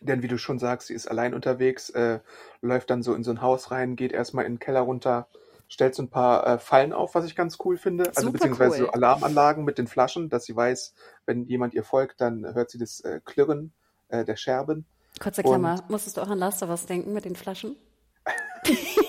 [0.00, 2.20] Denn wie du schon sagst, sie ist allein unterwegs, äh,
[2.62, 5.26] läuft dann so in so ein Haus rein, geht erstmal in den Keller runter,
[5.68, 8.08] stellt so ein paar äh, Fallen auf, was ich ganz cool finde.
[8.08, 8.86] Also Super beziehungsweise cool.
[8.86, 10.94] so Alarmanlagen mit den Flaschen, dass sie weiß,
[11.26, 13.72] wenn jemand ihr folgt, dann hört sie das äh, Klirren
[14.08, 14.86] äh, der Scherben.
[15.20, 17.76] Kurze Und- Klammer, musstest du auch an Last of Us denken mit den Flaschen?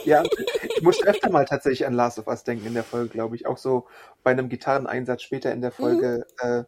[0.06, 3.36] Ja, ich musste öfter mal tatsächlich an Last of Us denken in der Folge, glaube
[3.36, 3.46] ich.
[3.46, 3.88] Auch so
[4.24, 6.26] bei einem Gitarreneinsatz später in der Folge.
[6.40, 6.64] Äh,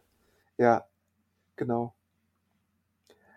[0.58, 0.84] ja,
[1.56, 1.94] genau.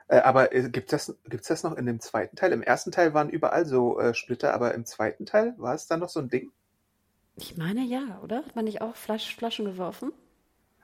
[0.07, 2.51] Äh, aber äh, gibt das, gibt's das noch in dem zweiten Teil?
[2.53, 5.99] Im ersten Teil waren überall so äh, Splitter, aber im zweiten Teil war es dann
[6.01, 6.51] noch so ein Ding?
[7.37, 8.37] Ich meine ja, oder?
[8.45, 10.11] Hat man nicht auch Flasch, Flaschen geworfen?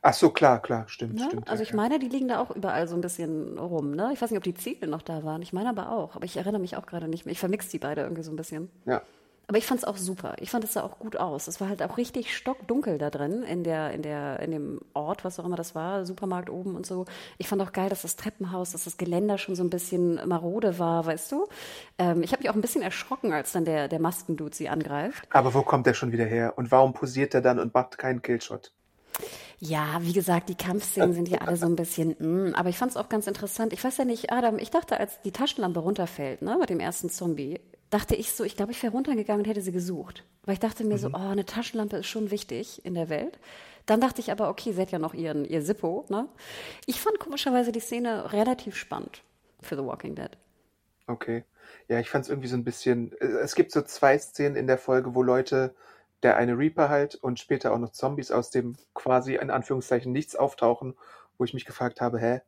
[0.03, 1.25] Ach so, klar, klar, stimmt, Ne?
[1.25, 1.49] stimmt.
[1.49, 4.11] Also ja, ich meine, die liegen da auch überall so ein bisschen rum, ne?
[4.13, 5.41] Ich weiß nicht, ob die Ziegel noch da waren.
[5.43, 6.15] Ich meine aber auch.
[6.15, 7.31] Aber ich erinnere mich auch gerade nicht mehr.
[7.33, 8.69] Ich vermix die beide irgendwie so ein bisschen.
[8.85, 9.01] ja.
[9.51, 10.35] Aber ich fand es auch super.
[10.39, 11.49] Ich fand es sah auch gut aus.
[11.49, 15.25] Es war halt auch richtig stockdunkel da drin in der, in der, in dem Ort,
[15.25, 17.03] was auch immer das war, Supermarkt oben und so.
[17.37, 20.79] Ich fand auch geil, dass das Treppenhaus, dass das Geländer schon so ein bisschen marode
[20.79, 21.49] war, weißt du?
[21.97, 25.27] Ähm, ich habe mich auch ein bisschen erschrocken, als dann der, der Maskendude sie angreift.
[25.31, 26.53] Aber wo kommt der schon wieder her?
[26.55, 28.71] Und warum posiert er dann und macht keinen Killshot?
[29.59, 32.91] Ja, wie gesagt, die Kampfszenen sind hier alle so ein bisschen, mm, aber ich fand
[32.91, 33.73] es auch ganz interessant.
[33.73, 37.09] Ich weiß ja nicht, Adam, ich dachte, als die Taschenlampe runterfällt, ne, mit dem ersten
[37.09, 37.59] Zombie,
[37.91, 40.23] dachte ich so, ich glaube, ich wäre runtergegangen und hätte sie gesucht.
[40.45, 43.37] Weil ich dachte mir so, oh, eine Taschenlampe ist schon wichtig in der Welt.
[43.85, 46.27] Dann dachte ich aber, okay, sie hat ja noch ihren, ihr Zippo, ne?
[46.87, 49.23] Ich fand komischerweise die Szene relativ spannend
[49.61, 50.31] für The Walking Dead.
[51.07, 51.43] Okay.
[51.87, 53.11] Ja, ich fand es irgendwie so ein bisschen.
[53.19, 55.75] äh, Es gibt so zwei Szenen in der Folge, wo Leute,
[56.23, 60.35] der eine Reaper halt und später auch noch Zombies aus dem quasi in Anführungszeichen nichts
[60.35, 60.95] auftauchen,
[61.37, 62.41] wo ich mich gefragt habe, hä,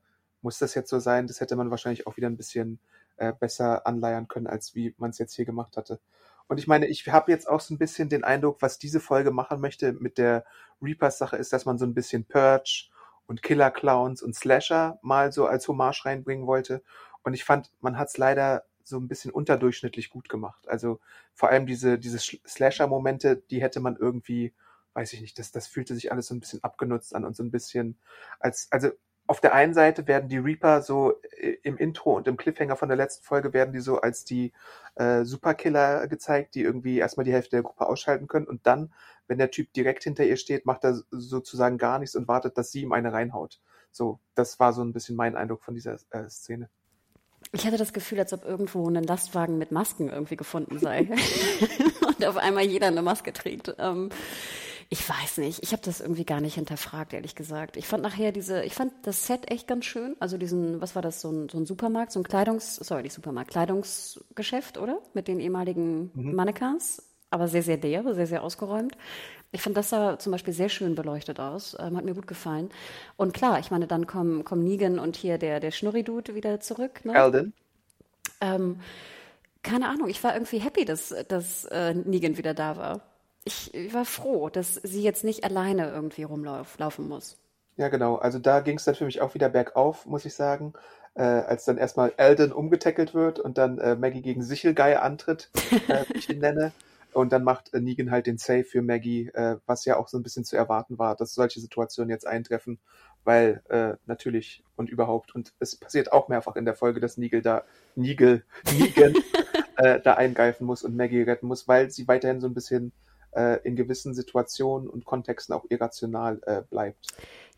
[0.43, 1.27] muss das jetzt so sein?
[1.27, 2.79] Das hätte man wahrscheinlich auch wieder ein bisschen
[3.17, 5.99] äh, besser anleiern können, als wie man es jetzt hier gemacht hatte.
[6.47, 9.31] Und ich meine, ich habe jetzt auch so ein bisschen den Eindruck, was diese Folge
[9.31, 10.45] machen möchte mit der
[10.81, 12.89] Reapers-Sache, ist, dass man so ein bisschen Purge
[13.25, 16.83] und Killer Clowns und Slasher mal so als Hommage reinbringen wollte.
[17.23, 20.67] Und ich fand, man hat es leider so ein bisschen unterdurchschnittlich gut gemacht.
[20.67, 20.99] Also
[21.33, 24.53] vor allem diese, diese Slasher-Momente, die hätte man irgendwie,
[24.93, 27.43] weiß ich nicht, das, das fühlte sich alles so ein bisschen abgenutzt an und so
[27.43, 27.97] ein bisschen
[28.39, 28.89] als, also
[29.27, 32.89] auf der einen Seite werden die Reaper so äh, im Intro und im Cliffhanger von
[32.89, 34.51] der letzten Folge werden die so als die
[34.95, 38.93] äh, Superkiller gezeigt, die irgendwie erstmal die Hälfte der Gruppe ausschalten können und dann,
[39.27, 42.71] wenn der Typ direkt hinter ihr steht, macht er sozusagen gar nichts und wartet, dass
[42.71, 43.61] sie ihm eine reinhaut.
[43.91, 46.69] So, das war so ein bisschen mein Eindruck von dieser äh, Szene.
[47.51, 51.07] Ich hatte das Gefühl, als ob irgendwo ein Lastwagen mit Masken irgendwie gefunden sei.
[52.07, 53.75] und auf einmal jeder eine Maske trägt.
[53.77, 54.09] Ähm,
[54.89, 55.63] ich weiß nicht.
[55.63, 57.77] Ich habe das irgendwie gar nicht hinterfragt, ehrlich gesagt.
[57.77, 60.15] Ich fand nachher diese, ich fand das Set echt ganz schön.
[60.19, 63.13] Also diesen, was war das, so ein, so ein Supermarkt, so ein Kleidungs, sorry, nicht
[63.13, 64.99] Supermarkt, Kleidungsgeschäft, oder?
[65.13, 66.35] Mit den ehemaligen mhm.
[66.35, 67.03] Mannequins.
[67.29, 68.95] Aber sehr, sehr leer, sehr, sehr ausgeräumt.
[69.51, 71.75] Ich fand das sah zum Beispiel sehr schön beleuchtet aus.
[71.79, 72.69] Ähm, hat mir gut gefallen.
[73.17, 77.05] Und klar, ich meine, dann kommen, kommen Negan und hier der, der Schnurri-Dude wieder zurück.
[77.05, 77.15] Ne?
[77.15, 77.53] Alden.
[78.41, 78.79] Ähm,
[79.63, 83.01] keine Ahnung, ich war irgendwie happy, dass, dass äh, Negan wieder da war.
[83.45, 87.37] Ich, ich, war froh, dass sie jetzt nicht alleine irgendwie rumlaufen muss.
[87.75, 88.15] Ja, genau.
[88.15, 90.73] Also da ging es dann für mich auch wieder bergauf, muss ich sagen.
[91.15, 95.51] Äh, als dann erstmal Alden umgetackelt wird und dann äh, Maggie gegen Sichelgeier antritt,
[95.87, 96.71] äh, wie ich ihn nenne.
[97.13, 100.17] Und dann macht äh, Negan halt den Save für Maggie, äh, was ja auch so
[100.17, 102.79] ein bisschen zu erwarten war, dass solche Situationen jetzt eintreffen,
[103.23, 107.43] weil äh, natürlich und überhaupt, und es passiert auch mehrfach in der Folge, dass Negan
[107.43, 107.63] da,
[107.95, 108.41] Negan,
[108.79, 109.13] Negan
[110.03, 112.91] da eingreifen muss und Maggie retten muss, weil sie weiterhin so ein bisschen
[113.63, 117.07] in gewissen Situationen und Kontexten auch irrational äh, bleibt.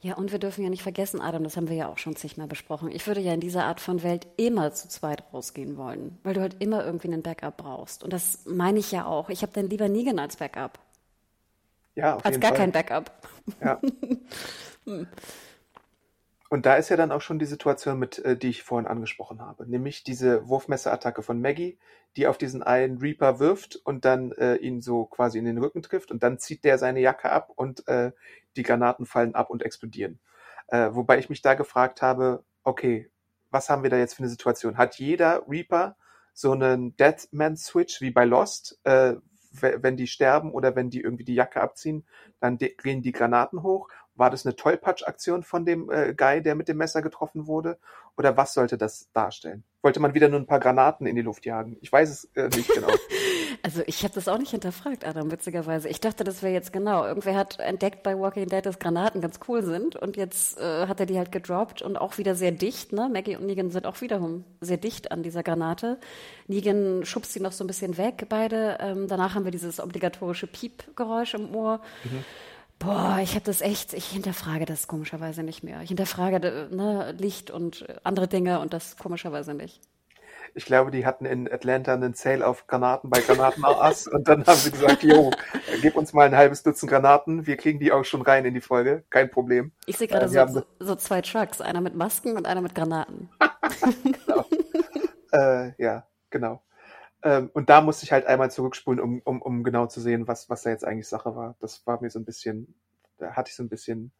[0.01, 2.47] Ja, und wir dürfen ja nicht vergessen, Adam, das haben wir ja auch schon zigmal
[2.47, 2.91] besprochen.
[2.91, 6.41] Ich würde ja in dieser Art von Welt immer zu zweit rausgehen wollen, weil du
[6.41, 8.03] halt immer irgendwie einen Backup brauchst.
[8.03, 9.29] Und das meine ich ja auch.
[9.29, 10.79] Ich habe dann lieber Negan als Backup.
[11.95, 12.57] Ja, auf als jeden gar Fall.
[12.57, 13.11] kein Backup.
[13.61, 13.81] Ja.
[14.85, 15.07] hm.
[16.49, 19.41] Und da ist ja dann auch schon die Situation mit, äh, die ich vorhin angesprochen
[19.41, 21.79] habe, nämlich diese Wurfmesserattacke von Maggie,
[22.17, 25.81] die auf diesen einen Reaper wirft und dann äh, ihn so quasi in den Rücken
[25.81, 28.11] trifft und dann zieht der seine Jacke ab und äh,
[28.55, 30.19] die Granaten fallen ab und explodieren.
[30.67, 33.09] Äh, wobei ich mich da gefragt habe, okay,
[33.49, 34.77] was haben wir da jetzt für eine Situation?
[34.77, 35.97] Hat jeder Reaper
[36.33, 39.15] so einen Deadman-Switch wie bei Lost, äh,
[39.51, 42.05] wenn die sterben oder wenn die irgendwie die Jacke abziehen,
[42.39, 46.67] dann gehen die Granaten hoch war das eine Tollpatsch-Aktion von dem äh, Guy, der mit
[46.67, 47.77] dem Messer getroffen wurde?
[48.17, 49.63] Oder was sollte das darstellen?
[49.81, 51.77] Wollte man wieder nur ein paar Granaten in die Luft jagen?
[51.81, 52.87] Ich weiß es äh, nicht genau.
[53.61, 55.89] also ich habe das auch nicht hinterfragt, Adam, witzigerweise.
[55.89, 57.05] Ich dachte, das wäre jetzt genau.
[57.05, 61.01] Irgendwer hat entdeckt bei Walking Dead, dass Granaten ganz cool sind und jetzt äh, hat
[61.01, 62.93] er die halt gedroppt und auch wieder sehr dicht.
[62.93, 63.09] Ne?
[63.11, 65.99] Maggie und Negan sind auch wiederum sehr dicht an dieser Granate.
[66.47, 68.77] Negan schubst sie noch so ein bisschen weg, beide.
[68.79, 71.81] Ähm, danach haben wir dieses obligatorische Piep-Geräusch im Ohr.
[72.05, 72.23] Mhm.
[72.79, 75.81] Boah, ich habe das echt, ich hinterfrage das komischerweise nicht mehr.
[75.81, 79.81] Ich hinterfrage ne, Licht und andere Dinge und das komischerweise nicht.
[80.57, 84.45] Ich glaube, die hatten in Atlanta einen Sale auf Granaten bei Granaten Ass und dann
[84.45, 85.31] haben sie gesagt, jo,
[85.81, 88.61] gib uns mal ein halbes Dutzend Granaten, wir kriegen die auch schon rein in die
[88.61, 89.73] Folge, kein Problem.
[89.85, 93.29] Ich sehe gerade äh, so, so, zwei Trucks, einer mit Masken und einer mit Granaten.
[94.03, 94.45] genau.
[95.33, 96.61] äh, ja, genau.
[97.25, 100.47] Ähm, und da musste ich halt einmal zurückspulen, um, um, um genau zu sehen, was,
[100.47, 101.55] was da jetzt eigentlich Sache war.
[101.59, 102.75] Das war mir so ein bisschen,
[103.17, 104.11] da hatte ich so ein bisschen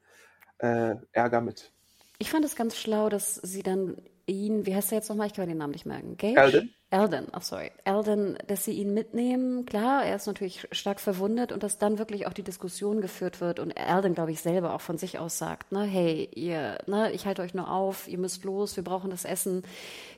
[0.58, 1.72] äh, Ärger mit.
[2.18, 5.27] Ich fand es ganz schlau, dass sie dann ihn, wie heißt er jetzt nochmal?
[5.27, 6.17] Ich kann mir den Namen nicht merken.
[6.17, 6.39] Gage?
[6.39, 6.73] Alden.
[6.91, 7.71] Alden, ach oh sorry.
[7.83, 9.65] Alden, dass sie ihn mitnehmen.
[9.65, 13.59] Klar, er ist natürlich stark verwundet und dass dann wirklich auch die Diskussion geführt wird
[13.59, 17.25] und Alden, glaube ich, selber auch von sich aus sagt, ne, hey, ihr, ne, ich
[17.25, 19.63] halte euch nur auf, ihr müsst los, wir brauchen das Essen,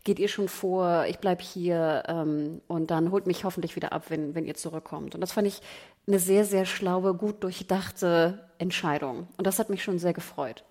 [0.03, 4.05] geht ihr schon vor, ich bleib hier ähm, und dann holt mich hoffentlich wieder ab,
[4.09, 5.15] wenn, wenn ihr zurückkommt.
[5.15, 5.61] Und das fand ich
[6.05, 9.27] eine sehr, sehr schlaue, gut durchdachte Entscheidung.
[9.37, 10.63] Und das hat mich schon sehr gefreut.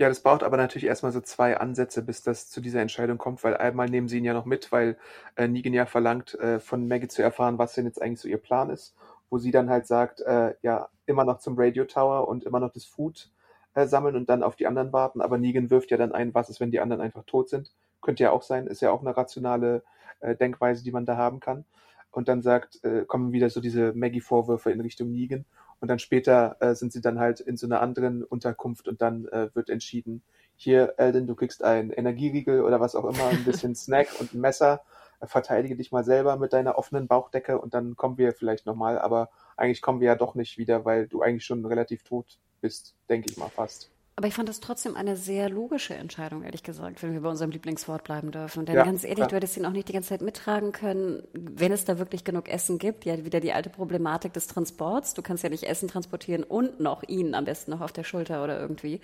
[0.00, 3.42] Ja, das braucht aber natürlich erstmal so zwei Ansätze, bis das zu dieser Entscheidung kommt,
[3.42, 4.96] weil einmal nehmen sie ihn ja noch mit, weil
[5.34, 8.38] äh, Negan ja verlangt, äh, von Maggie zu erfahren, was denn jetzt eigentlich so ihr
[8.38, 8.94] Plan ist,
[9.28, 12.70] wo sie dann halt sagt, äh, ja, immer noch zum Radio Tower und immer noch
[12.72, 13.32] das Food
[13.74, 16.48] äh, sammeln und dann auf die anderen warten, aber Negan wirft ja dann ein, was
[16.48, 17.74] ist, wenn die anderen einfach tot sind.
[18.00, 19.82] Könnte ja auch sein, ist ja auch eine rationale
[20.20, 21.64] äh, Denkweise, die man da haben kann.
[22.12, 25.44] Und dann sagt, äh, kommen wieder so diese Maggie-Vorwürfe in Richtung Negan
[25.80, 29.26] und dann später äh, sind sie dann halt in so einer anderen Unterkunft und dann
[29.28, 30.22] äh, wird entschieden,
[30.56, 34.40] hier, Eldon, du kriegst einen Energieriegel oder was auch immer, ein bisschen Snack und ein
[34.40, 34.80] Messer.
[35.20, 38.98] Äh, verteidige dich mal selber mit deiner offenen Bauchdecke und dann kommen wir vielleicht nochmal,
[38.98, 42.94] aber eigentlich kommen wir ja doch nicht wieder, weil du eigentlich schon relativ tot bist,
[43.08, 43.90] denke ich mal fast.
[44.18, 47.52] Aber ich fand das trotzdem eine sehr logische Entscheidung, ehrlich gesagt, wenn wir bei unserem
[47.52, 48.66] Lieblingswort bleiben dürfen.
[48.66, 49.28] Denn Ja, ganz ehrlich, klar.
[49.28, 52.48] du hättest ihn auch nicht die ganze Zeit mittragen können, wenn es da wirklich genug
[52.48, 53.04] Essen gibt.
[53.04, 55.14] Ja, wieder die alte Problematik des Transports.
[55.14, 58.42] Du kannst ja nicht Essen transportieren und noch ihn am besten noch auf der Schulter
[58.42, 59.00] oder irgendwie.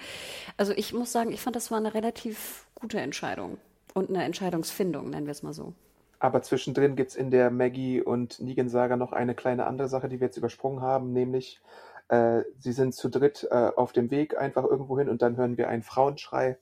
[0.56, 3.58] Also ich muss sagen, ich fand, das war eine relativ gute Entscheidung
[3.94, 5.74] und eine Entscheidungsfindung, nennen wir es mal so.
[6.18, 10.26] Aber zwischendrin gibt's in der Maggie und Negan-Saga noch eine kleine andere Sache, die wir
[10.26, 11.60] jetzt übersprungen haben, nämlich
[12.08, 15.56] äh, sie sind zu dritt äh, auf dem Weg einfach irgendwo hin und dann hören
[15.56, 16.58] wir einen Frauenschrei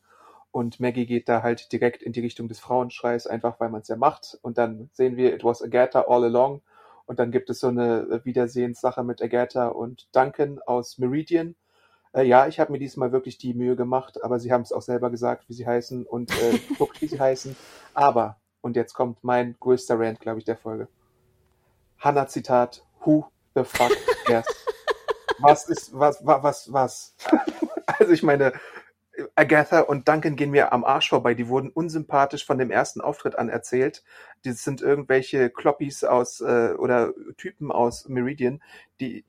[0.50, 3.88] und Maggie geht da halt direkt in die Richtung des Frauenschreis, einfach weil man es
[3.88, 6.62] ja macht und dann sehen wir, it was Agatha all along
[7.06, 11.56] und dann gibt es so eine Wiedersehenssache mit Agatha und Duncan aus Meridian.
[12.12, 14.82] Äh, ja, ich habe mir diesmal wirklich die Mühe gemacht, aber sie haben es auch
[14.82, 17.56] selber gesagt, wie sie heißen und äh, guckt, wie sie heißen.
[17.94, 20.88] Aber, und jetzt kommt mein größter Rant, glaube ich, der Folge.
[21.98, 23.92] Hannah-Zitat, who the fuck
[24.26, 24.61] cares?
[25.42, 27.16] Was ist, was, was, was,
[27.98, 28.52] also ich meine,
[29.34, 31.34] Agatha und Duncan gehen mir am Arsch vorbei.
[31.34, 34.02] Die wurden unsympathisch von dem ersten Auftritt an erzählt.
[34.44, 38.62] Die sind irgendwelche Kloppis aus äh, oder Typen aus Meridian,
[39.00, 39.24] die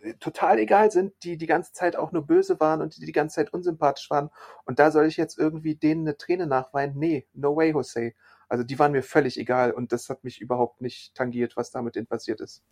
[0.00, 3.12] äh, total egal sind, die die ganze Zeit auch nur böse waren und die die
[3.12, 4.30] ganze Zeit unsympathisch waren.
[4.64, 6.98] Und da soll ich jetzt irgendwie denen eine Träne nachweinen?
[6.98, 8.14] Nee, no way, Jose.
[8.50, 11.80] Also die waren mir völlig egal und das hat mich überhaupt nicht tangiert, was da
[11.82, 12.62] mit denen passiert ist.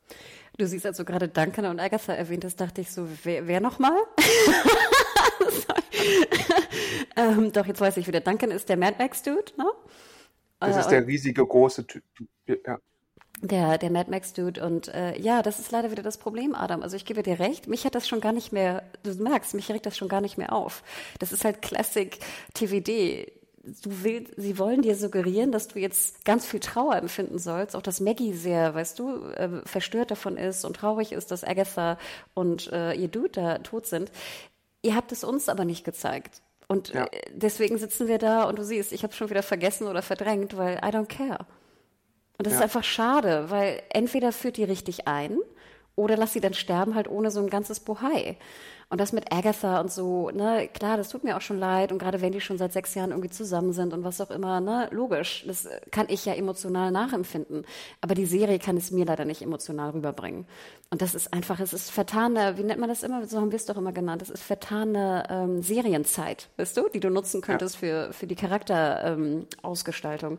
[0.59, 3.61] Du siehst, als du gerade Duncan und Agatha erwähnt hast, dachte ich so, wer, wer
[3.61, 3.97] nochmal?
[7.17, 8.21] ähm, doch, jetzt weiß ich wieder.
[8.21, 9.67] Duncan ist der Mad Max-Dude, ne?
[10.61, 12.03] Das Äh, ist der riesige, große Typ.
[12.47, 12.79] Ja.
[13.41, 16.83] Der, der Mad Max Dude und äh, ja, das ist leider wieder das Problem, Adam.
[16.83, 19.71] Also ich gebe dir recht, mich hat das schon gar nicht mehr, du merkst, mich
[19.71, 20.83] regt das schon gar nicht mehr auf.
[21.21, 22.19] Das ist halt Classic
[22.55, 23.31] TVD.
[23.83, 27.83] Du willst, sie wollen dir suggerieren, dass du jetzt ganz viel Trauer empfinden sollst, auch
[27.83, 31.99] dass Maggie sehr, weißt du, äh, verstört davon ist und traurig ist, dass Agatha
[32.35, 34.11] und äh, ihr Dude da tot sind.
[34.83, 36.43] Ihr habt es uns aber nicht gezeigt.
[36.69, 37.05] Und Ja.
[37.05, 40.57] äh, deswegen sitzen wir da und du siehst, ich habe schon wieder vergessen oder verdrängt,
[40.57, 41.47] weil I don't care.
[42.39, 42.65] Und das ist Ja.
[42.65, 45.39] einfach schade, weil entweder führt die richtig ein
[45.99, 48.37] oder lass sie dann sterben halt ohne so ein ganzes Bohai.
[48.91, 51.93] Und das mit Agatha und so, ne, klar, das tut mir auch schon leid.
[51.93, 54.61] Und gerade wenn die schon seit sechs Jahren irgendwie zusammen sind und was auch immer,
[54.61, 57.67] ne, logisch, das kann ich ja emotional nachempfinden.
[58.01, 60.47] Aber die Serie kann es mir leider nicht emotional rüberbringen.
[60.89, 63.27] Und das ist einfach, es ist vertane, wie nennt man das immer?
[63.27, 64.23] So haben wir es doch immer genannt.
[64.23, 69.43] Es ist vertane ähm, Serienzeit, weißt du, die du nutzen könntest für, für die Charakterausgestaltung.
[69.43, 70.39] Ähm, Ausgestaltung.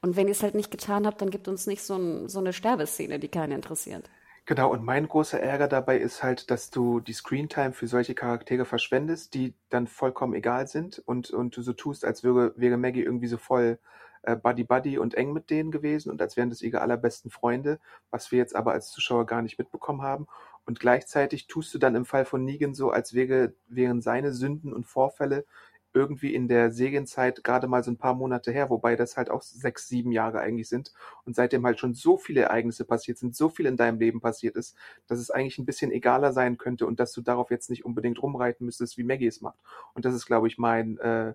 [0.00, 2.38] und wenn ihr es halt nicht getan habt, dann gibt uns nicht so, ein, so
[2.38, 4.08] eine Sterbeszene, die keinen interessiert.
[4.50, 8.64] Genau, und mein großer Ärger dabei ist halt, dass du die Screentime für solche Charaktere
[8.64, 13.04] verschwendest, die dann vollkommen egal sind und, und du so tust, als wäre, wäre Maggie
[13.04, 13.78] irgendwie so voll
[14.22, 17.78] äh, Buddy-Buddy und eng mit denen gewesen und als wären das ihre allerbesten Freunde,
[18.10, 20.26] was wir jetzt aber als Zuschauer gar nicht mitbekommen haben.
[20.66, 24.72] Und gleichzeitig tust du dann im Fall von Negan so, als wäre, wären seine Sünden
[24.72, 25.44] und Vorfälle
[25.92, 29.42] irgendwie in der Serienzeit gerade mal so ein paar Monate her, wobei das halt auch
[29.42, 30.92] sechs, sieben Jahre eigentlich sind
[31.24, 34.56] und seitdem halt schon so viele Ereignisse passiert sind, so viel in deinem Leben passiert
[34.56, 34.76] ist,
[35.08, 38.22] dass es eigentlich ein bisschen egaler sein könnte und dass du darauf jetzt nicht unbedingt
[38.22, 39.58] rumreiten müsstest, wie Maggie es macht.
[39.94, 41.34] Und das ist, glaube ich, mein äh,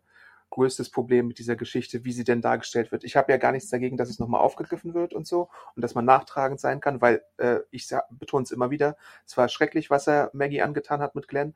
[0.51, 3.03] größtes Problem mit dieser Geschichte, wie sie denn dargestellt wird.
[3.03, 5.95] Ich habe ja gar nichts dagegen, dass es nochmal aufgegriffen wird und so und dass
[5.95, 10.07] man nachtragend sein kann, weil äh, ich betone es immer wieder, es war schrecklich, was
[10.07, 11.55] er Maggie angetan hat mit Glenn,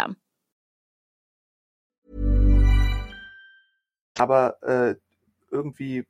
[4.21, 4.95] Aber äh,
[5.49, 6.05] irgendwie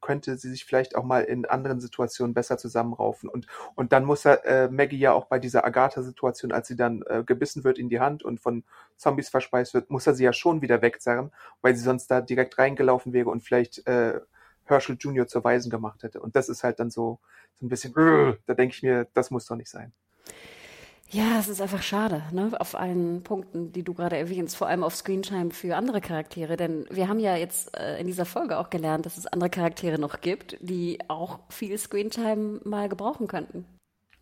[0.00, 3.28] könnte sie sich vielleicht auch mal in anderen Situationen besser zusammenraufen.
[3.28, 7.02] Und, und dann muss er äh, Maggie ja auch bei dieser Agatha-Situation, als sie dann
[7.08, 8.62] äh, gebissen wird in die Hand und von
[8.96, 12.56] Zombies verspeist wird, muss er sie ja schon wieder wegzerren, weil sie sonst da direkt
[12.56, 14.20] reingelaufen wäre und vielleicht äh,
[14.64, 15.26] Herschel Jr.
[15.26, 16.20] zur Weisen gemacht hätte.
[16.20, 17.18] Und das ist halt dann so,
[17.54, 17.92] so ein bisschen,
[18.46, 19.92] da denke ich mir, das muss doch nicht sein.
[21.10, 22.50] Ja, es ist einfach schade, ne?
[22.58, 26.56] auf allen Punkten, die du gerade erwähnst, vor allem auf Screentime für andere Charaktere.
[26.56, 30.00] Denn wir haben ja jetzt äh, in dieser Folge auch gelernt, dass es andere Charaktere
[30.00, 33.64] noch gibt, die auch viel Screentime mal gebrauchen könnten.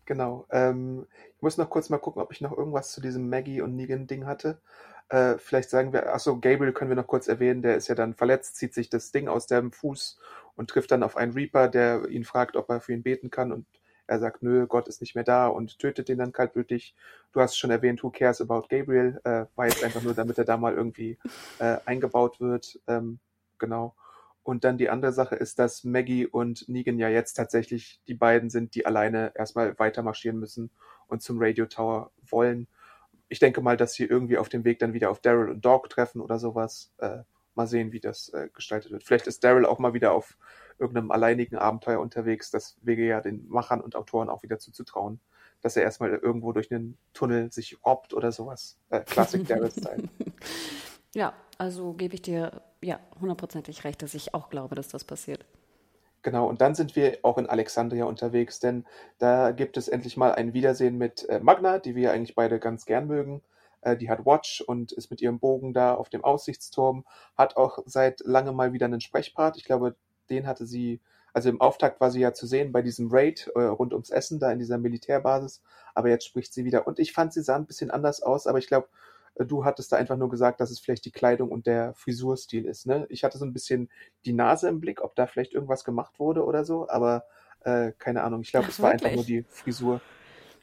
[0.05, 0.45] Genau.
[0.51, 3.75] Ähm, ich muss noch kurz mal gucken, ob ich noch irgendwas zu diesem Maggie und
[3.75, 4.61] Negan-Ding hatte.
[5.09, 8.13] Äh, vielleicht sagen wir, achso, Gabriel können wir noch kurz erwähnen, der ist ja dann
[8.13, 10.19] verletzt, zieht sich das Ding aus dem Fuß
[10.55, 13.51] und trifft dann auf einen Reaper, der ihn fragt, ob er für ihn beten kann
[13.51, 13.65] und
[14.07, 16.95] er sagt, nö, Gott ist nicht mehr da und tötet den dann kaltblütig.
[17.31, 19.19] Du hast schon erwähnt, who cares about Gabriel?
[19.23, 21.17] Äh, war jetzt einfach nur, damit er da mal irgendwie
[21.59, 22.79] äh, eingebaut wird.
[22.87, 23.19] Ähm,
[23.57, 23.95] genau.
[24.43, 28.51] Und dann die andere Sache ist, dass Maggie und Negan ja jetzt tatsächlich die beiden
[28.51, 30.69] sind, die alleine erstmal weiter marschieren müssen
[31.07, 32.67] und zum Radio Tower wollen.
[33.27, 35.89] Ich denke mal, dass sie irgendwie auf dem Weg dann wieder auf Daryl und Dog
[35.89, 36.93] treffen oder sowas.
[36.99, 37.23] Äh,
[37.55, 39.03] mal sehen, wie das äh, gestaltet wird.
[39.03, 40.37] Vielleicht ist Daryl auch mal wieder auf
[40.79, 42.51] irgendeinem alleinigen Abenteuer unterwegs.
[42.51, 45.19] Das wäre ja den Machern und Autoren auch wieder zuzutrauen,
[45.61, 48.77] dass er erstmal irgendwo durch einen Tunnel sich robbt oder sowas.
[48.89, 50.03] Äh, Classic Daryl-Style.
[51.15, 55.45] Ja, also gebe ich dir ja hundertprozentig recht, dass ich auch glaube, dass das passiert.
[56.23, 58.83] Genau, und dann sind wir auch in Alexandria unterwegs, denn
[59.17, 62.85] da gibt es endlich mal ein Wiedersehen mit äh, Magna, die wir eigentlich beide ganz
[62.85, 63.41] gern mögen.
[63.81, 67.05] Äh, die hat Watch und ist mit ihrem Bogen da auf dem Aussichtsturm,
[67.37, 69.55] hat auch seit langem mal wieder einen Sprechpart.
[69.55, 69.95] Ich glaube,
[70.29, 71.01] den hatte sie,
[71.33, 74.39] also im Auftakt war sie ja zu sehen bei diesem Raid äh, rund ums Essen
[74.39, 75.61] da in dieser Militärbasis,
[75.93, 76.87] aber jetzt spricht sie wieder.
[76.87, 78.87] Und ich fand, sie sah ein bisschen anders aus, aber ich glaube,
[79.35, 82.65] äh, du hattest da einfach nur gesagt, dass es vielleicht die Kleidung und der Frisurstil
[82.65, 82.85] ist.
[82.85, 83.05] Ne?
[83.09, 83.89] Ich hatte so ein bisschen
[84.25, 87.25] die Nase im Blick, ob da vielleicht irgendwas gemacht wurde oder so, aber
[87.61, 88.41] äh, keine Ahnung.
[88.41, 90.01] Ich glaube, es war einfach nur die Frisur.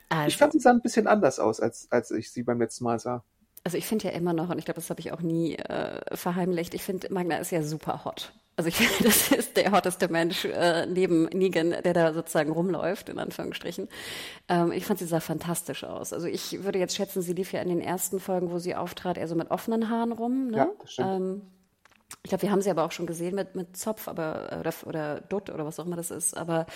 [0.09, 2.85] Also, ich fand, sie sah ein bisschen anders aus, als, als ich sie beim letzten
[2.85, 3.25] Mal sah.
[3.65, 6.17] Also ich finde ja immer noch, und ich glaube, das habe ich auch nie äh,
[6.17, 8.33] verheimlicht, ich finde, Magna ist ja super hot.
[8.57, 13.09] Also ich finde, das ist der hotteste Mensch äh, neben Negan, der da sozusagen rumläuft,
[13.09, 13.89] in Anführungsstrichen.
[14.49, 16.13] Ähm, ich fand, sie sah fantastisch aus.
[16.13, 19.19] Also ich würde jetzt schätzen, sie lief ja in den ersten Folgen, wo sie auftrat,
[19.19, 20.49] eher so mit offenen Haaren rum.
[20.49, 20.57] Ne?
[20.59, 21.09] Ja, das stimmt.
[21.09, 21.43] Ähm,
[22.25, 25.21] ich glaube, wir haben sie aber auch schon gesehen mit, mit Zopf aber, oder, oder
[25.23, 26.37] Dutt oder was auch immer das ist.
[26.37, 26.67] Aber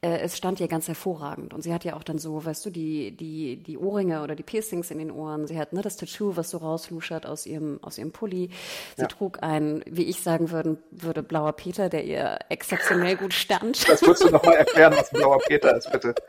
[0.00, 1.54] äh, es stand ihr ganz hervorragend.
[1.54, 4.42] Und sie hat ja auch dann so, weißt du, die, die, die Ohrringe oder die
[4.42, 5.46] Piercings in den Ohren.
[5.46, 8.50] Sie hat ne, das Tattoo, was so rausluschert aus ihrem, aus ihrem Pulli.
[8.96, 9.06] Sie ja.
[9.06, 13.88] trug ein, wie ich sagen würde, würde blauer Peter, der ihr exzeptionell gut stand.
[13.88, 16.14] Das würdest du nochmal erklären, was blauer Peter ist, bitte.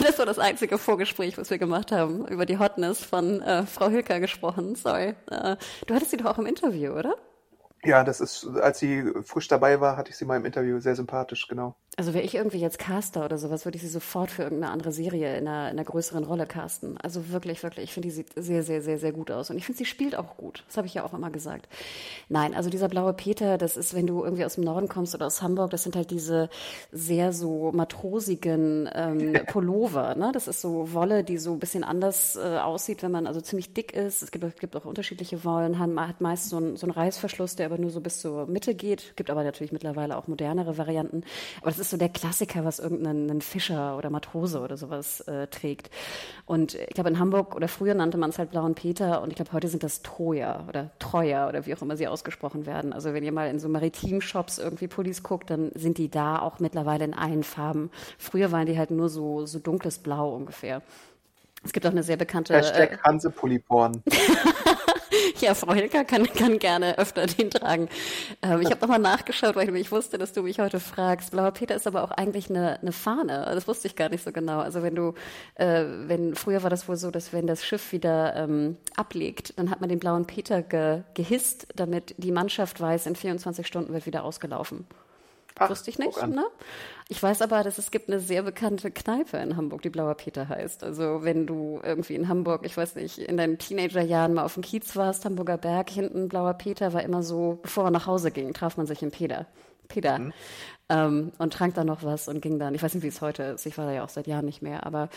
[0.00, 3.88] Das war das einzige Vorgespräch, was wir gemacht haben, über die Hotness von äh, Frau
[3.88, 4.74] Hilker gesprochen.
[4.74, 5.14] Sorry.
[5.30, 5.56] Äh,
[5.86, 7.16] du hattest sie doch auch im Interview, oder?
[7.84, 10.96] Ja, das ist, als sie frisch dabei war, hatte ich sie mal im Interview sehr
[10.96, 11.76] sympathisch, genau.
[11.98, 14.92] Also wäre ich irgendwie jetzt Caster oder sowas, würde ich sie sofort für irgendeine andere
[14.92, 16.98] Serie in einer, in einer größeren Rolle casten.
[16.98, 19.48] Also wirklich, wirklich, ich finde, die sieht sehr, sehr, sehr, sehr gut aus.
[19.48, 20.62] Und ich finde, sie spielt auch gut.
[20.66, 21.68] Das habe ich ja auch immer gesagt.
[22.28, 25.24] Nein, also dieser blaue Peter, das ist, wenn du irgendwie aus dem Norden kommst oder
[25.24, 26.50] aus Hamburg, das sind halt diese
[26.92, 30.16] sehr so matrosigen ähm, Pullover.
[30.16, 30.32] Ne?
[30.34, 33.72] Das ist so Wolle, die so ein bisschen anders äh, aussieht, wenn man also ziemlich
[33.72, 34.22] dick ist.
[34.22, 37.65] Es gibt, gibt auch unterschiedliche Wollen, hat, hat meist so einen, so einen Reißverschluss, der
[37.66, 39.14] aber nur so bis zur Mitte geht.
[39.16, 41.22] Gibt aber natürlich mittlerweile auch modernere Varianten.
[41.60, 45.90] Aber das ist so der Klassiker, was irgendein Fischer oder Matrose oder sowas äh, trägt.
[46.46, 49.36] Und ich glaube, in Hamburg oder früher nannte man es halt Blauen Peter und ich
[49.36, 52.92] glaube, heute sind das Troja oder Treuer oder wie auch immer sie ausgesprochen werden.
[52.92, 56.60] Also wenn ihr mal in so Maritim-Shops irgendwie Pullis guckt, dann sind die da auch
[56.60, 57.90] mittlerweile in allen Farben.
[58.18, 60.82] Früher waren die halt nur so, so dunkles Blau ungefähr.
[61.66, 62.54] Es gibt auch eine sehr bekannte.
[62.54, 64.02] Hashtag äh, Hanse Polyporn.
[65.40, 67.88] ja, Frau Hilker kann, kann gerne öfter den tragen.
[68.42, 71.32] Ähm, ich habe nochmal nachgeschaut, weil ich wusste, dass du mich heute fragst.
[71.32, 73.50] Blauer Peter ist aber auch eigentlich eine, eine Fahne.
[73.52, 74.60] Das wusste ich gar nicht so genau.
[74.60, 75.14] Also wenn du,
[75.56, 79.70] äh, wenn früher war das wohl so, dass wenn das Schiff wieder ähm, ablegt, dann
[79.70, 84.06] hat man den blauen Peter ge, gehisst, damit die Mannschaft weiß, in 24 Stunden wird
[84.06, 84.86] wieder ausgelaufen.
[85.58, 86.44] Ach, Wusste ich nicht, ne?
[87.08, 90.48] Ich weiß aber, dass es gibt eine sehr bekannte Kneipe in Hamburg, die Blauer Peter
[90.48, 90.82] heißt.
[90.84, 94.62] Also wenn du irgendwie in Hamburg, ich weiß nicht, in deinen Teenagerjahren mal auf dem
[94.62, 98.52] Kiez warst, Hamburger Berg, hinten Blauer Peter war immer so, bevor man nach Hause ging,
[98.52, 99.46] traf man sich in Peter.
[99.88, 100.18] Peter.
[100.18, 100.32] Mhm.
[100.88, 103.42] Ähm, und trank da noch was und ging dann, ich weiß nicht, wie es heute
[103.44, 105.08] ist, ich war da ja auch seit Jahren nicht mehr, aber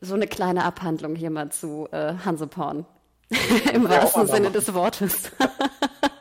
[0.00, 2.86] so eine kleine Abhandlung hier mal zu äh, Hanseporn.
[3.72, 5.32] Im wahrsten Sinne des Wortes.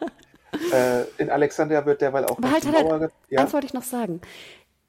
[0.72, 3.42] Äh, in Alexandria wird derweil auch Aber halt, halt, halt, ja?
[3.42, 4.22] eins wollte ich noch sagen.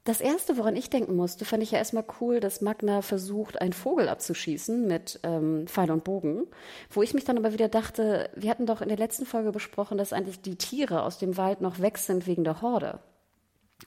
[0.04, 3.72] Das erste, woran ich denken musste, fand ich ja erstmal cool, dass Magna versucht, einen
[3.72, 6.46] Vogel abzuschießen mit ähm, Pfeil und Bogen.
[6.90, 9.98] Wo ich mich dann aber wieder dachte, wir hatten doch in der letzten Folge besprochen,
[9.98, 13.00] dass eigentlich die Tiere aus dem Wald noch weg sind wegen der Horde.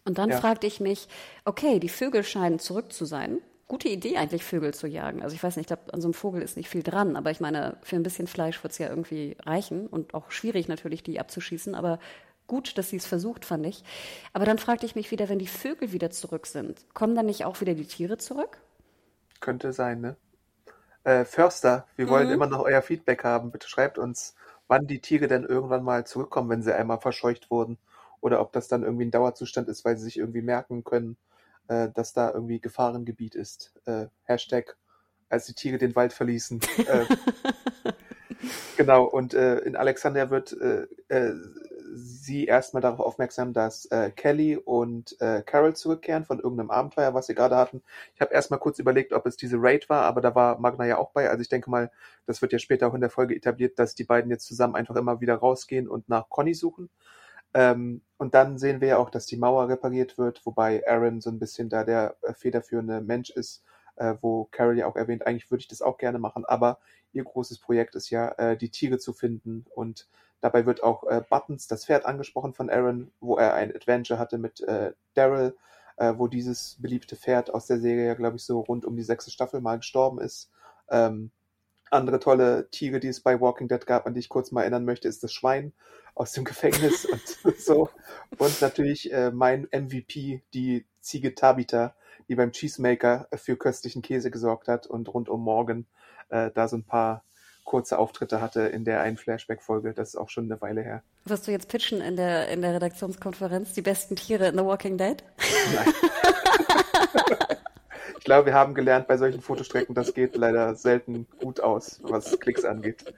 [0.06, 0.38] Und dann ja.
[0.38, 1.08] fragte ich mich,
[1.46, 5.22] okay, die Vögel scheinen zurück zu sein gute Idee eigentlich, Vögel zu jagen.
[5.22, 7.32] Also ich weiß nicht, ich glaube, an so einem Vogel ist nicht viel dran, aber
[7.32, 11.04] ich meine, für ein bisschen Fleisch wird es ja irgendwie reichen und auch schwierig natürlich,
[11.04, 12.00] die abzuschießen, aber
[12.48, 13.84] gut, dass sie es versucht, fand ich.
[14.34, 17.46] Aber dann fragte ich mich wieder, wenn die Vögel wieder zurück sind, kommen dann nicht
[17.46, 18.58] auch wieder die Tiere zurück?
[19.40, 20.18] Könnte sein, ne?
[21.04, 22.10] Äh, Förster, wir mhm.
[22.10, 23.52] wollen immer noch euer Feedback haben.
[23.52, 24.36] Bitte schreibt uns,
[24.68, 27.78] wann die Tiere denn irgendwann mal zurückkommen, wenn sie einmal verscheucht wurden.
[28.20, 31.18] Oder ob das dann irgendwie ein Dauerzustand ist, weil sie sich irgendwie merken können,
[31.70, 33.74] äh, dass da irgendwie Gefahrengebiet ist.
[33.86, 34.76] Äh, Hashtag,
[35.30, 36.60] als die Tiere den Wald verließen.
[36.88, 37.06] äh,
[38.78, 41.34] genau, und äh, in Alexandria wird äh, äh,
[41.94, 47.28] sie erstmal darauf aufmerksam, dass äh, Kelly und äh, Carol zurückkehren von irgendeinem Abenteuer, was
[47.28, 47.82] sie gerade hatten.
[48.16, 50.98] Ich habe erstmal kurz überlegt, ob es diese Raid war, aber da war Magna ja
[50.98, 51.30] auch bei.
[51.30, 51.92] Also ich denke mal,
[52.26, 54.96] das wird ja später auch in der Folge etabliert, dass die beiden jetzt zusammen einfach
[54.96, 56.90] immer wieder rausgehen und nach Conny suchen.
[57.54, 61.30] Ähm, und dann sehen wir ja auch, dass die Mauer repariert wird, wobei Aaron so
[61.30, 63.64] ein bisschen da der äh, federführende Mensch ist,
[63.96, 66.80] äh, wo Carol ja auch erwähnt, eigentlich würde ich das auch gerne machen, aber
[67.12, 70.08] ihr großes Projekt ist ja, äh, die Tiere zu finden und
[70.42, 74.38] Dabei wird auch äh, Buttons, das Pferd, angesprochen von Aaron, wo er ein Adventure hatte
[74.38, 75.56] mit äh, Daryl,
[75.98, 79.04] äh, wo dieses beliebte Pferd aus der Serie ja, glaube ich, so rund um die
[79.04, 80.50] sechste Staffel mal gestorben ist.
[80.90, 81.32] Ähm,
[81.92, 84.86] andere tolle Tiere, die es bei Walking Dead gab, an die ich kurz mal erinnern
[84.86, 85.74] möchte, ist das Schwein
[86.16, 87.90] aus dem Gefängnis und so.
[88.38, 91.96] Und natürlich äh, mein MVP, die Ziege Tabitha,
[92.28, 95.88] die beim Cheesemaker für köstlichen Käse gesorgt hat und rund um Morgan
[96.30, 97.24] äh, da so ein paar
[97.64, 99.94] kurze Auftritte hatte in der einen Flashback-Folge.
[99.94, 101.04] Das ist auch schon eine Weile her.
[101.26, 104.98] Wirst du jetzt pitchen in der, in der Redaktionskonferenz die besten Tiere in The Walking
[104.98, 105.24] Dead?
[105.76, 105.94] Nein.
[108.30, 112.40] ich glaube, wir haben gelernt, bei solchen Fotostrecken, das geht leider selten gut aus, was
[112.40, 113.12] Klicks angeht.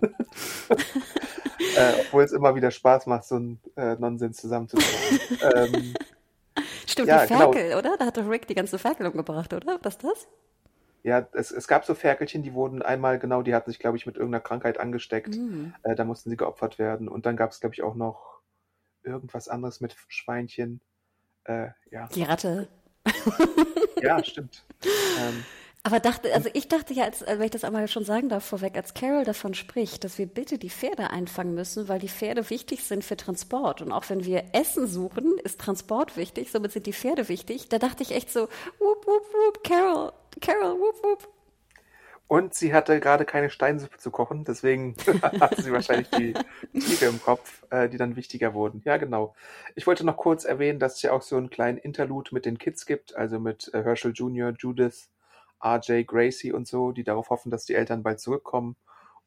[0.00, 4.86] äh, obwohl es immer wieder Spaß macht, so einen äh, Nonsens zusammenzubauen.
[5.52, 5.94] ähm,
[6.86, 7.40] Stimmt, ja, die genau.
[7.40, 7.78] Ferkel, genau.
[7.78, 7.96] oder?
[7.96, 9.80] Da hat doch Rick die ganze Ferkel umgebracht, oder?
[9.82, 10.28] Was ist das?
[11.02, 14.06] Ja, es, es gab so Ferkelchen, die wurden einmal, genau, die hatten sich, glaube ich,
[14.06, 15.34] mit irgendeiner Krankheit angesteckt.
[15.34, 15.74] Mhm.
[15.82, 17.08] Äh, da mussten sie geopfert werden.
[17.08, 18.42] Und dann gab es, glaube ich, auch noch
[19.02, 20.80] irgendwas anderes mit Schweinchen.
[21.42, 22.06] Äh, ja.
[22.14, 22.68] Die Ratte.
[24.02, 24.64] ja, stimmt.
[24.84, 25.44] Ähm,
[25.86, 28.76] aber dachte, also ich dachte ja, als, wenn ich das einmal schon sagen darf vorweg,
[28.76, 32.82] als Carol davon spricht, dass wir bitte die Pferde einfangen müssen, weil die Pferde wichtig
[32.82, 33.82] sind für Transport.
[33.82, 37.68] Und auch wenn wir Essen suchen, ist Transport wichtig, somit sind die Pferde wichtig.
[37.68, 38.48] Da dachte ich echt so,
[38.80, 41.35] whoop, whoop, whoop, Carol, Carol, whoop, whoop.
[42.28, 46.34] Und sie hatte gerade keine Steinsuppe zu kochen, deswegen hatte sie wahrscheinlich die
[46.78, 48.82] Tiere im Kopf, äh, die dann wichtiger wurden.
[48.84, 49.34] Ja, genau.
[49.76, 52.58] Ich wollte noch kurz erwähnen, dass es ja auch so einen kleinen Interlude mit den
[52.58, 55.10] Kids gibt, also mit äh, Herschel Jr., Judith,
[55.64, 58.76] RJ, Gracie und so, die darauf hoffen, dass die Eltern bald zurückkommen.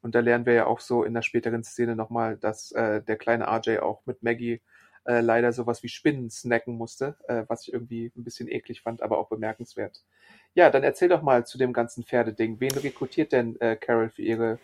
[0.02, 3.16] Und da lernen wir ja auch so in der späteren Szene nochmal, dass äh, der
[3.16, 4.60] kleine RJ auch mit Maggie
[5.04, 9.02] äh, leider sowas wie Spinnen snacken musste, äh, was ich irgendwie ein bisschen eklig fand,
[9.02, 10.02] aber auch bemerkenswert.
[10.54, 12.60] Ja, dann erzähl doch mal zu dem ganzen Pferdeding.
[12.60, 14.58] Wen rekrutiert denn äh, Carol für ihre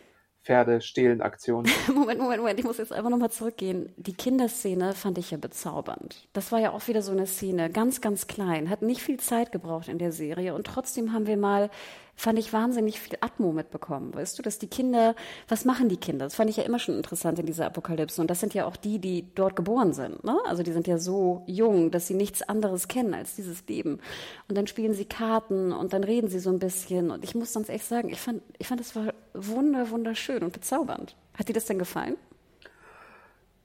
[0.47, 1.67] Pferdestehlen-Aktion.
[1.95, 3.93] Moment, Moment, Moment, ich muss jetzt einfach nochmal zurückgehen.
[3.97, 6.29] Die Kinderszene fand ich ja bezaubernd.
[6.33, 9.51] Das war ja auch wieder so eine Szene, ganz, ganz klein, hat nicht viel Zeit
[9.51, 11.69] gebraucht in der Serie und trotzdem haben wir mal
[12.17, 14.15] fand ich wahnsinnig viel Atmo mitbekommen.
[14.15, 15.15] Weißt du, dass die Kinder,
[15.49, 16.25] was machen die Kinder?
[16.25, 18.21] Das fand ich ja immer schon interessant in dieser Apokalypse.
[18.21, 20.25] Und das sind ja auch die, die dort geboren sind.
[20.25, 20.37] Ne?
[20.47, 24.01] Also die sind ja so jung, dass sie nichts anderes kennen als dieses Leben.
[24.49, 27.11] Und dann spielen sie Karten und dann reden sie so ein bisschen.
[27.11, 30.53] Und ich muss sonst echt sagen, ich fand, ich fand, das war wunder, wunderschön und
[30.53, 31.15] bezaubernd.
[31.35, 32.17] Hat dir das denn gefallen?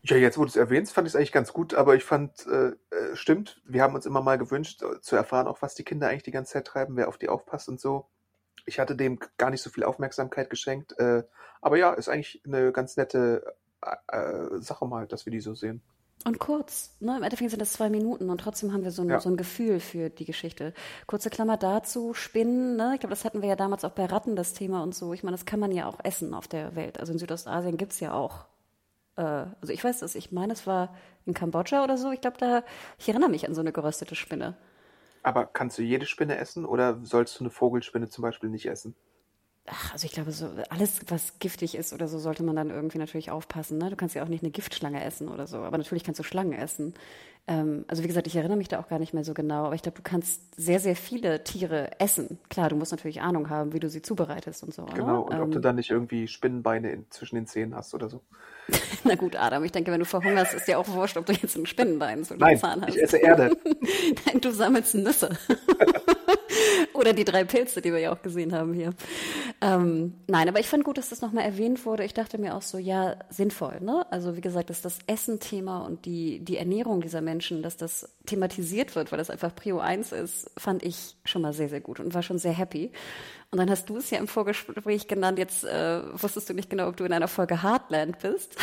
[0.03, 2.47] Ja, jetzt wo du es erwähnst, fand ich es eigentlich ganz gut, aber ich fand,
[2.47, 5.83] äh, äh, stimmt, wir haben uns immer mal gewünscht, äh, zu erfahren, auch was die
[5.83, 8.09] Kinder eigentlich die ganze Zeit treiben, wer auf die aufpasst und so.
[8.65, 10.97] Ich hatte dem gar nicht so viel Aufmerksamkeit geschenkt.
[10.99, 11.23] Äh,
[11.61, 15.53] aber ja, ist eigentlich eine ganz nette äh, äh, Sache mal, dass wir die so
[15.53, 15.81] sehen.
[16.23, 17.17] Und kurz, ne?
[17.17, 19.19] im Endeffekt sind das zwei Minuten und trotzdem haben wir so ein, ja.
[19.19, 20.73] so ein Gefühl für die Geschichte.
[21.07, 22.91] Kurze Klammer dazu, Spinnen, ne?
[22.93, 25.13] ich glaube, das hatten wir ja damals auch bei Ratten, das Thema und so.
[25.13, 26.99] Ich meine, das kann man ja auch essen auf der Welt.
[26.99, 28.45] Also in Südostasien gibt es ja auch,
[29.15, 30.95] äh, also ich weiß das, ich meine, es war
[31.25, 32.63] in Kambodscha oder so, ich glaube, da,
[32.99, 34.55] ich erinnere mich an so eine geröstete Spinne.
[35.23, 38.95] Aber kannst du jede Spinne essen oder sollst du eine Vogelspinne zum Beispiel nicht essen?
[39.67, 42.97] Ach, also ich glaube, so alles, was giftig ist oder so, sollte man dann irgendwie
[42.97, 43.77] natürlich aufpassen.
[43.77, 43.91] Ne?
[43.91, 46.53] Du kannst ja auch nicht eine Giftschlange essen oder so, aber natürlich kannst du Schlangen
[46.53, 46.95] essen.
[47.47, 49.75] Ähm, also wie gesagt, ich erinnere mich da auch gar nicht mehr so genau, aber
[49.75, 52.39] ich glaube, du kannst sehr, sehr viele Tiere essen.
[52.49, 54.85] Klar, du musst natürlich Ahnung haben, wie du sie zubereitest und so.
[54.85, 55.21] Genau, ne?
[55.21, 58.09] und ähm, ob du ähm, dann nicht irgendwie Spinnenbeine in, zwischen den Zähnen hast oder
[58.09, 58.21] so.
[59.03, 61.55] Na gut, Adam, ich denke, wenn du verhungerst, ist dir auch wurscht, ob du jetzt
[61.57, 62.95] ein Spinnenbein zu Nein, Zahn hast.
[62.95, 63.57] ich esse Erde.
[64.25, 65.29] Nein, du sammelst Nüsse.
[66.93, 68.91] Oder die drei Pilze, die wir ja auch gesehen haben hier.
[69.61, 72.03] Ähm, nein, aber ich fand gut, dass das nochmal erwähnt wurde.
[72.03, 73.79] Ich dachte mir auch so, ja, sinnvoll.
[73.81, 74.05] Ne?
[74.11, 78.95] Also wie gesagt, dass das Essen-Thema und die, die Ernährung dieser Menschen, dass das thematisiert
[78.95, 82.13] wird, weil das einfach Prio 1 ist, fand ich schon mal sehr, sehr gut und
[82.13, 82.91] war schon sehr happy.
[83.51, 86.87] Und dann hast du es ja im Vorgespräch genannt, jetzt äh, wusstest du nicht genau,
[86.87, 88.55] ob du in einer Folge Heartland bist.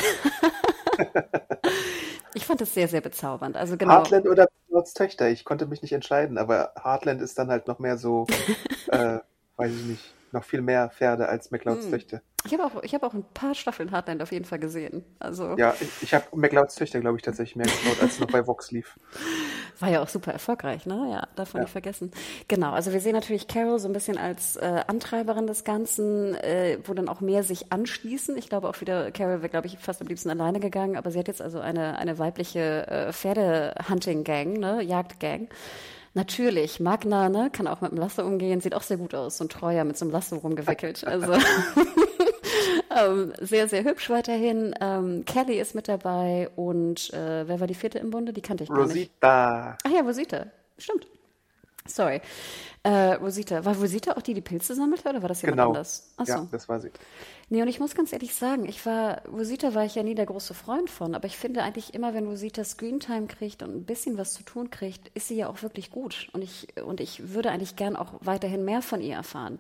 [2.35, 3.57] ich fand es sehr, sehr bezaubernd.
[3.57, 3.93] Also genau.
[3.93, 7.79] Heartland oder Lords Töchter, ich konnte mich nicht entscheiden, aber Heartland ist dann halt noch
[7.79, 8.27] mehr so,
[8.89, 9.19] äh,
[9.57, 11.93] weiß ich nicht, noch viel mehr Pferde als McLeods hm.
[11.93, 12.23] Töchter.
[12.45, 15.05] Ich habe auch, hab auch ein paar Staffeln Heartland auf jeden Fall gesehen.
[15.19, 18.47] Also ja, ich, ich habe McLeods Töchter, glaube ich, tatsächlich mehr geschaut, als noch bei
[18.47, 18.99] Vox lief.
[19.81, 21.09] War ja auch super erfolgreich, ne?
[21.11, 21.65] Ja, darf man ja.
[21.65, 22.11] nicht vergessen.
[22.49, 26.79] Genau, also wir sehen natürlich Carol so ein bisschen als äh, Antreiberin des Ganzen, äh,
[26.85, 28.37] wo dann auch mehr sich anschließen.
[28.37, 31.19] Ich glaube auch wieder, Carol wäre, glaube ich, fast am liebsten alleine gegangen, aber sie
[31.19, 34.83] hat jetzt also eine, eine weibliche äh, Pferdehunting-Gang, ne?
[34.83, 35.49] Jagd-Gang.
[36.15, 39.45] Natürlich, Magna ne, kann auch mit dem Lasso umgehen, sieht auch sehr gut aus, so
[39.45, 41.07] ein Treuer mit so einem Lasso rumgewickelt.
[41.07, 41.33] Also
[42.97, 44.75] ähm, sehr, sehr hübsch weiterhin.
[44.81, 48.33] Ähm, Kelly ist mit dabei und äh, wer war die vierte im Bunde?
[48.33, 48.79] Die kannte ich Rosita.
[48.81, 49.11] gar nicht.
[49.11, 49.79] Rosita.
[49.85, 50.47] Ach ja, Rosita.
[50.79, 51.07] Stimmt.
[51.89, 52.21] Sorry.
[52.85, 53.65] Äh, Rosita.
[53.65, 55.69] War Rosita auch die, die Pilze sammelte oder war das jemand genau.
[55.69, 56.13] anders?
[56.17, 56.33] Achso.
[56.33, 56.91] Ja, das war sie.
[57.51, 60.27] Nee, und ich muss ganz ehrlich sagen, ich war, Rosita war ich ja nie der
[60.27, 64.19] große Freund von, aber ich finde eigentlich immer, wenn Rosita Screentime kriegt und ein bisschen
[64.19, 66.29] was zu tun kriegt, ist sie ja auch wirklich gut.
[66.33, 69.59] Und ich, und ich würde eigentlich gern auch weiterhin mehr von ihr erfahren.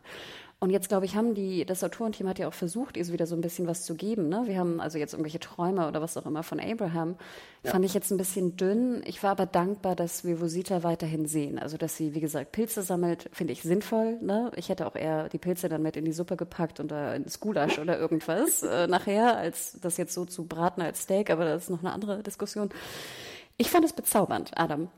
[0.60, 3.28] Und jetzt, glaube ich, haben die, das Autorenteam hat ja auch versucht, ihr so wieder
[3.28, 4.28] so ein bisschen was zu geben.
[4.28, 4.42] Ne?
[4.46, 7.14] Wir haben also jetzt irgendwelche Träume oder was auch immer von Abraham.
[7.62, 7.70] Ja.
[7.70, 9.02] Fand ich jetzt ein bisschen dünn.
[9.06, 11.60] Ich war aber dankbar, dass wir Rosita weiterhin sehen.
[11.60, 14.18] Also, dass sie, wie gesagt, Pilze sammelt, finde ich sinnvoll.
[14.20, 14.50] Ne?
[14.56, 17.38] Ich hätte auch eher die Pilze dann mit in die Suppe gepackt und da ins
[17.38, 21.64] Gulasch oder irgendwas äh, nachher, als das jetzt so zu braten als Steak, aber das
[21.64, 22.70] ist noch eine andere Diskussion.
[23.58, 24.88] Ich fand es bezaubernd, Adam.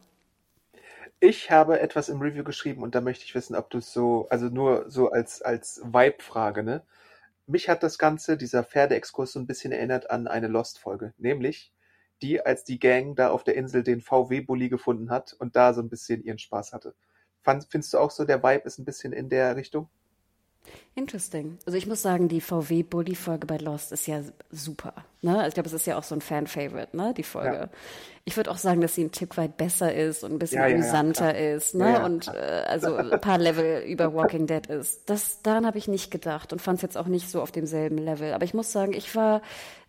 [1.21, 4.27] Ich habe etwas im Review geschrieben und da möchte ich wissen, ob du es so,
[4.31, 6.83] also nur so als, als Vibe-Frage, ne?
[7.47, 11.15] Mich hat das Ganze, dieser Pferdeexkurs, so ein bisschen erinnert an eine Lost-Folge.
[11.19, 11.73] Nämlich
[12.23, 15.83] die, als die Gang da auf der Insel den VW-Bully gefunden hat und da so
[15.83, 16.95] ein bisschen ihren Spaß hatte.
[17.43, 19.91] Fand, findest du auch so, der Vibe ist ein bisschen in der Richtung?
[20.95, 21.59] Interesting.
[21.67, 24.93] Also ich muss sagen, die VW-Bully-Folge bei Lost ist ja super.
[25.23, 25.37] Ne?
[25.37, 27.15] Also ich glaube, es ist ja auch so ein Fan-Favorite, ne?
[27.17, 27.57] die Folge.
[27.57, 27.69] Ja.
[28.25, 30.67] Ich würde auch sagen, dass sie ein Tick weit besser ist und ein bisschen ja,
[30.67, 32.05] amüsanter ja, ist ne?
[32.05, 35.09] und äh, also ein paar Level über Walking Dead ist.
[35.09, 37.99] Das, daran habe ich nicht gedacht und fand es jetzt auch nicht so auf demselben
[37.99, 38.35] Level.
[38.35, 39.43] Aber ich muss sagen, ich war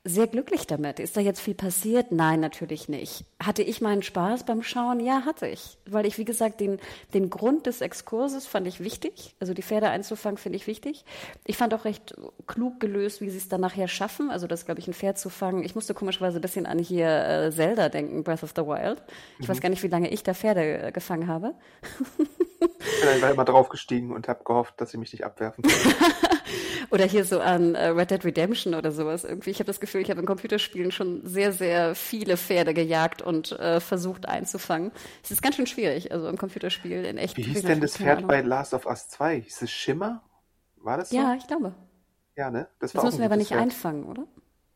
[0.04, 1.00] sehr glücklich damit.
[1.00, 2.12] Ist da jetzt viel passiert?
[2.12, 3.24] Nein, natürlich nicht.
[3.42, 5.00] Hatte ich meinen Spaß beim Schauen?
[5.00, 5.78] Ja, hatte ich.
[5.86, 6.80] Weil ich, wie gesagt, den,
[7.14, 9.36] den Grund des Exkurses fand ich wichtig.
[9.40, 11.06] Also die Pferde einzufangen, finde ich wichtig.
[11.46, 12.16] Ich fand auch recht
[12.48, 14.32] klug gelöst, wie sie es dann nachher schaffen.
[14.32, 15.64] Also das, glaube ich, ein Pferd zu fangen.
[15.64, 19.04] Ich musste komischerweise ein bisschen an hier äh, Zelda denken, Breath of the Wild.
[19.38, 19.52] Ich mhm.
[19.52, 21.54] weiß gar nicht, wie lange ich da Pferde äh, gefangen habe.
[22.60, 25.64] Ich bin einfach immer draufgestiegen und habe gehofft, dass sie mich nicht abwerfen.
[26.92, 29.24] oder hier so an äh, Red Dead Redemption oder sowas.
[29.24, 33.22] Irgendwie, ich habe das Gefühl, ich habe in Computerspielen schon sehr, sehr viele Pferde gejagt
[33.22, 34.92] und äh, versucht einzufangen.
[35.24, 37.38] Es ist ganz schön schwierig, also im Computerspiel in echt.
[37.38, 39.42] Wie hieß denn das Pferd bei Last of Us 2?
[39.42, 40.22] Hieß es Schimmer?
[40.78, 41.16] War das so?
[41.16, 41.74] Ja, ich glaube.
[42.36, 42.68] Ja, ne?
[42.80, 43.62] Das, das müssen wir aber nicht Pferd.
[43.62, 44.28] einfangen, oder?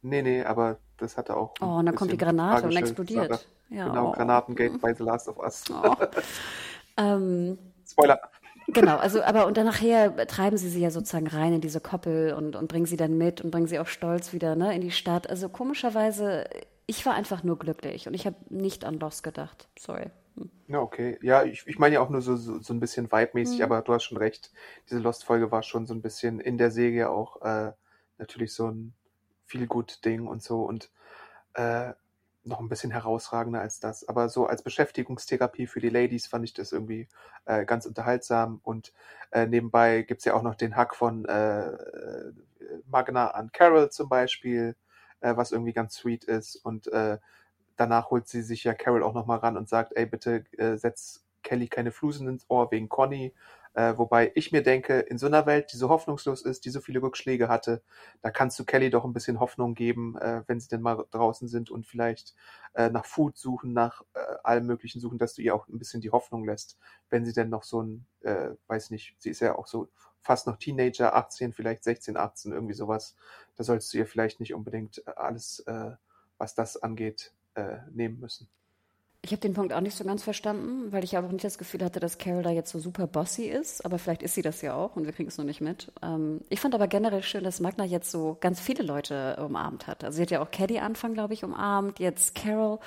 [0.02, 1.54] Nee, nee, aber das hatte auch.
[1.62, 3.48] Oh, und dann kommt die Granate und explodiert.
[3.70, 4.12] Ja, genau, oh.
[4.12, 5.64] Granatengate bei The Last of Us.
[5.72, 5.96] Oh.
[6.98, 8.22] ähm, Spoiler.
[8.68, 12.34] Genau, also aber und dann nachher treiben sie sie ja sozusagen rein in diese Koppel
[12.34, 14.92] und, und bringen sie dann mit und bringen sie auch stolz wieder ne, in die
[14.92, 15.30] Stadt.
[15.30, 16.46] Also komischerweise,
[16.88, 19.68] ich war einfach nur glücklich und ich habe nicht an Lost gedacht.
[19.78, 20.10] Sorry.
[20.36, 20.50] Hm.
[20.68, 21.18] Ja, okay.
[21.22, 23.66] Ja, ich, ich meine ja auch nur so, so, so ein bisschen vibe-mäßig, hm.
[23.66, 24.52] aber du hast schon recht.
[24.90, 27.72] Diese Lost-Folge war schon so ein bisschen in der Serie auch äh,
[28.18, 28.94] natürlich so ein
[29.46, 30.90] viel gut Ding und so und
[31.54, 31.94] äh,
[32.46, 34.08] noch ein bisschen herausragender als das.
[34.08, 37.08] Aber so als Beschäftigungstherapie für die Ladies fand ich das irgendwie
[37.46, 38.60] äh, ganz unterhaltsam.
[38.64, 38.94] Und
[39.32, 41.72] äh, nebenbei gibt's ja auch noch den Hack von äh,
[42.88, 44.76] Magna an Carol zum Beispiel,
[45.22, 46.56] äh, was irgendwie ganz sweet ist.
[46.56, 47.18] Und äh,
[47.76, 51.26] danach holt sie sich ja Carol auch nochmal ran und sagt, ey, bitte äh, setz
[51.44, 53.34] Kelly keine Flusen ins Ohr wegen Conny.
[53.76, 56.80] Äh, wobei ich mir denke, in so einer Welt, die so hoffnungslos ist, die so
[56.80, 57.84] viele Rückschläge hatte,
[58.22, 61.50] da kannst du Kelly doch ein bisschen Hoffnung geben, äh, wenn sie denn mal draußen
[61.50, 62.36] sind und vielleicht
[62.74, 66.00] äh, nach Food suchen, nach äh, allem Möglichen suchen, dass du ihr auch ein bisschen
[66.00, 66.78] die Hoffnung lässt,
[67.10, 69.90] wenn sie denn noch so ein, äh, weiß nicht, sie ist ja auch so
[70.22, 73.16] fast noch Teenager, 18, vielleicht 16, 18, irgendwie sowas.
[73.58, 75.92] Da solltest du ihr vielleicht nicht unbedingt alles, äh,
[76.38, 77.34] was das angeht,
[77.94, 78.50] nehmen müssen.
[79.26, 81.84] Ich habe den Punkt auch nicht so ganz verstanden, weil ich auch nicht das Gefühl
[81.84, 83.84] hatte, dass Carol da jetzt so super bossy ist.
[83.84, 85.92] Aber vielleicht ist sie das ja auch und wir kriegen es noch nicht mit.
[86.04, 90.04] Ähm, ich fand aber generell schön, dass Magna jetzt so ganz viele Leute umarmt hat.
[90.04, 92.78] Also sie hat ja auch Caddy Anfang, glaube ich, umarmt, jetzt Carol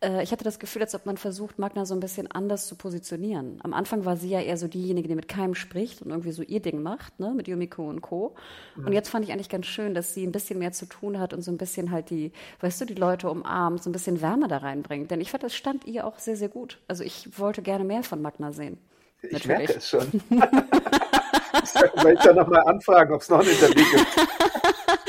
[0.00, 2.76] äh, ich hatte das Gefühl, als ob man versucht, Magna so ein bisschen anders zu
[2.76, 3.60] positionieren.
[3.62, 6.42] Am Anfang war sie ja eher so diejenige, die mit keinem spricht und irgendwie so
[6.42, 8.34] ihr Ding macht, ne, mit Yumiko und Co.
[8.76, 8.86] Mhm.
[8.86, 11.34] Und jetzt fand ich eigentlich ganz schön, dass sie ein bisschen mehr zu tun hat
[11.34, 14.48] und so ein bisschen halt die, weißt du, die Leute umarmt, so ein bisschen Wärme
[14.48, 15.10] da reinbringt.
[15.10, 16.78] Denn ich fand, das stand ihr auch sehr, sehr gut.
[16.88, 18.78] Also ich wollte gerne mehr von Magna sehen.
[19.22, 19.58] Ich Natürlich.
[19.58, 20.06] merke es schon.
[20.30, 24.06] ich werde ja nochmal anfragen, ob es noch ein Interview gibt.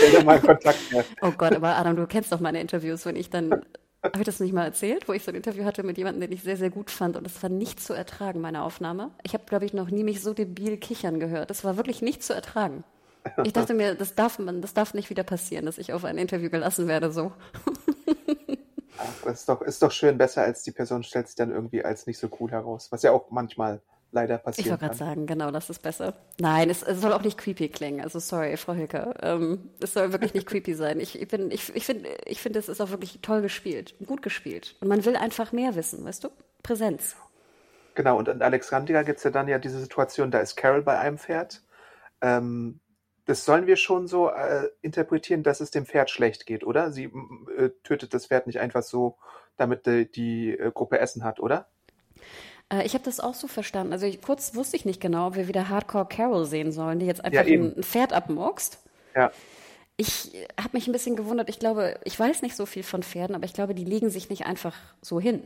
[0.01, 1.03] Ich werde mal Kontakt mehr.
[1.21, 3.65] Oh Gott, aber Adam, du kennst doch meine Interviews, wenn ich dann
[4.03, 6.31] habe ich das nicht mal erzählt, wo ich so ein Interview hatte mit jemandem, den
[6.31, 9.11] ich sehr, sehr gut fand und es war nicht zu ertragen, meine Aufnahme.
[9.23, 11.49] Ich habe, glaube ich, noch nie mich so debil kichern gehört.
[11.49, 12.83] Das war wirklich nicht zu ertragen.
[13.43, 16.17] Ich dachte mir, das darf man, das darf nicht wieder passieren, dass ich auf ein
[16.17, 17.33] Interview gelassen werde, so.
[18.97, 22.07] Ach ist doch, ist doch schön besser, als die Person stellt sich dann irgendwie als
[22.07, 23.81] nicht so cool heraus, was ja auch manchmal
[24.11, 26.13] leider passieren Ich wollte gerade sagen, genau, das ist besser.
[26.39, 28.01] Nein, es, es, soll auch nicht creepy klingen.
[28.01, 29.13] Also sorry, Frau Hilker.
[29.21, 30.99] Ähm, es soll wirklich nicht creepy sein.
[30.99, 34.21] Ich, ich, bin, ich, ich finde, ich finde, es ist auch wirklich toll gespielt, gut
[34.21, 34.75] gespielt.
[34.81, 36.29] Und man will einfach mehr wissen, weißt du?
[36.63, 37.15] Präsenz.
[37.95, 40.97] Genau, und in Alexandria gibt es ja dann ja diese Situation, da ist Carol bei
[40.97, 41.63] einem Pferd.
[42.21, 42.79] Ähm,
[43.25, 46.91] das sollen wir schon so äh, interpretieren, dass es dem Pferd schlecht geht, oder?
[46.91, 47.11] Sie
[47.57, 49.17] äh, tötet das Pferd nicht einfach so,
[49.55, 51.67] damit die, die äh, Gruppe Essen hat, oder?
[52.71, 53.93] Äh, ich habe das auch so verstanden.
[53.93, 57.05] Also ich, kurz wusste ich nicht genau, ob wir wieder Hardcore Carol sehen sollen, die
[57.05, 58.79] jetzt einfach ja, ein, Pferd abmurkst.
[59.15, 59.31] Ja.
[59.97, 61.49] Ich habe mich ein bisschen gewundert.
[61.49, 64.29] Ich glaube, ich weiß nicht so viel von Pferden, aber ich glaube, die legen sich
[64.29, 65.43] nicht einfach so hin.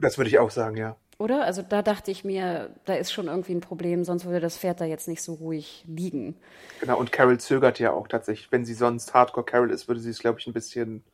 [0.00, 0.96] Das würde ich auch sagen, ja.
[1.18, 1.44] Oder?
[1.44, 4.80] Also da dachte ich mir, da ist schon irgendwie ein Problem, sonst würde das Pferd
[4.80, 6.36] da jetzt nicht so ruhig liegen.
[6.80, 8.52] Genau, und Carol zögert ja auch tatsächlich.
[8.52, 11.04] Wenn sie sonst Hardcore Carol ist, würde sie es, glaube ich, ein bisschen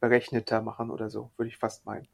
[0.00, 2.08] berechneter machen oder so, würde ich fast meinen.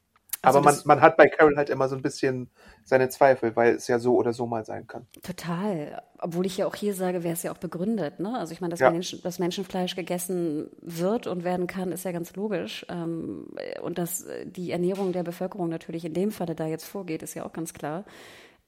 [0.45, 2.51] Also Aber man, man hat bei Carol halt immer so ein bisschen
[2.85, 5.07] seine Zweifel, weil es ja so oder so mal sein kann.
[5.23, 6.03] Total.
[6.19, 8.21] Obwohl ich ja auch hier sage, wäre es ja auch begründet.
[8.21, 8.39] Ne?
[8.39, 8.91] Also ich meine, dass, ja.
[8.91, 12.87] Menschen, dass Menschenfleisch gegessen wird und werden kann, ist ja ganz logisch.
[12.89, 13.49] Ähm,
[13.83, 17.45] und dass die Ernährung der Bevölkerung natürlich in dem Falle da jetzt vorgeht, ist ja
[17.45, 18.05] auch ganz klar.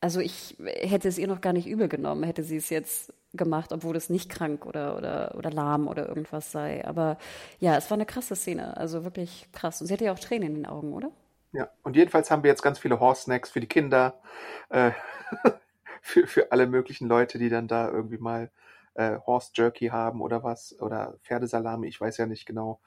[0.01, 3.73] Also ich hätte es ihr noch gar nicht übel genommen, hätte sie es jetzt gemacht,
[3.73, 6.85] obwohl es nicht krank oder, oder, oder lahm oder irgendwas sei.
[6.87, 7.19] Aber
[7.61, 9.81] ja, es war eine krasse Szene, also wirklich krass.
[9.81, 11.11] Und sie hatte ja auch Tränen in den Augen, oder?
[11.53, 14.21] Ja, und jedenfalls haben wir jetzt ganz viele Horse-Snacks für die Kinder,
[14.69, 14.93] äh,
[16.03, 18.51] für, für alle möglichen Leute, die dann da irgendwie mal
[18.95, 22.81] äh, Horse-Jerky haben oder was, oder Pferdesalami, ich weiß ja nicht genau.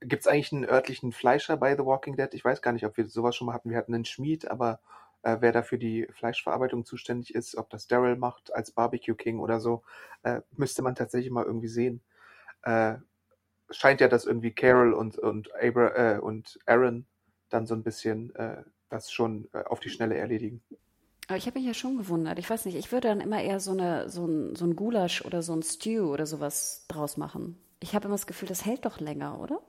[0.00, 2.32] Gibt es eigentlich einen örtlichen Fleischer bei The Walking Dead?
[2.34, 3.70] Ich weiß gar nicht, ob wir sowas schon mal hatten.
[3.70, 4.80] Wir hatten einen Schmied, aber
[5.22, 9.40] äh, wer da für die Fleischverarbeitung zuständig ist, ob das Daryl macht als Barbecue King
[9.40, 9.82] oder so,
[10.24, 12.02] äh, müsste man tatsächlich mal irgendwie sehen.
[12.62, 12.96] Äh,
[13.70, 17.06] scheint ja, dass irgendwie Carol und, und, Abra, äh, und Aaron
[17.50, 20.62] dann so ein bisschen äh, das schon äh, auf die Schnelle erledigen.
[21.28, 22.38] Aber ich habe mich ja schon gewundert.
[22.38, 25.24] Ich weiß nicht, ich würde dann immer eher so, eine, so, ein, so ein Gulasch
[25.24, 27.56] oder so ein Stew oder sowas draus machen.
[27.78, 29.60] Ich habe immer das Gefühl, das hält doch länger, oder?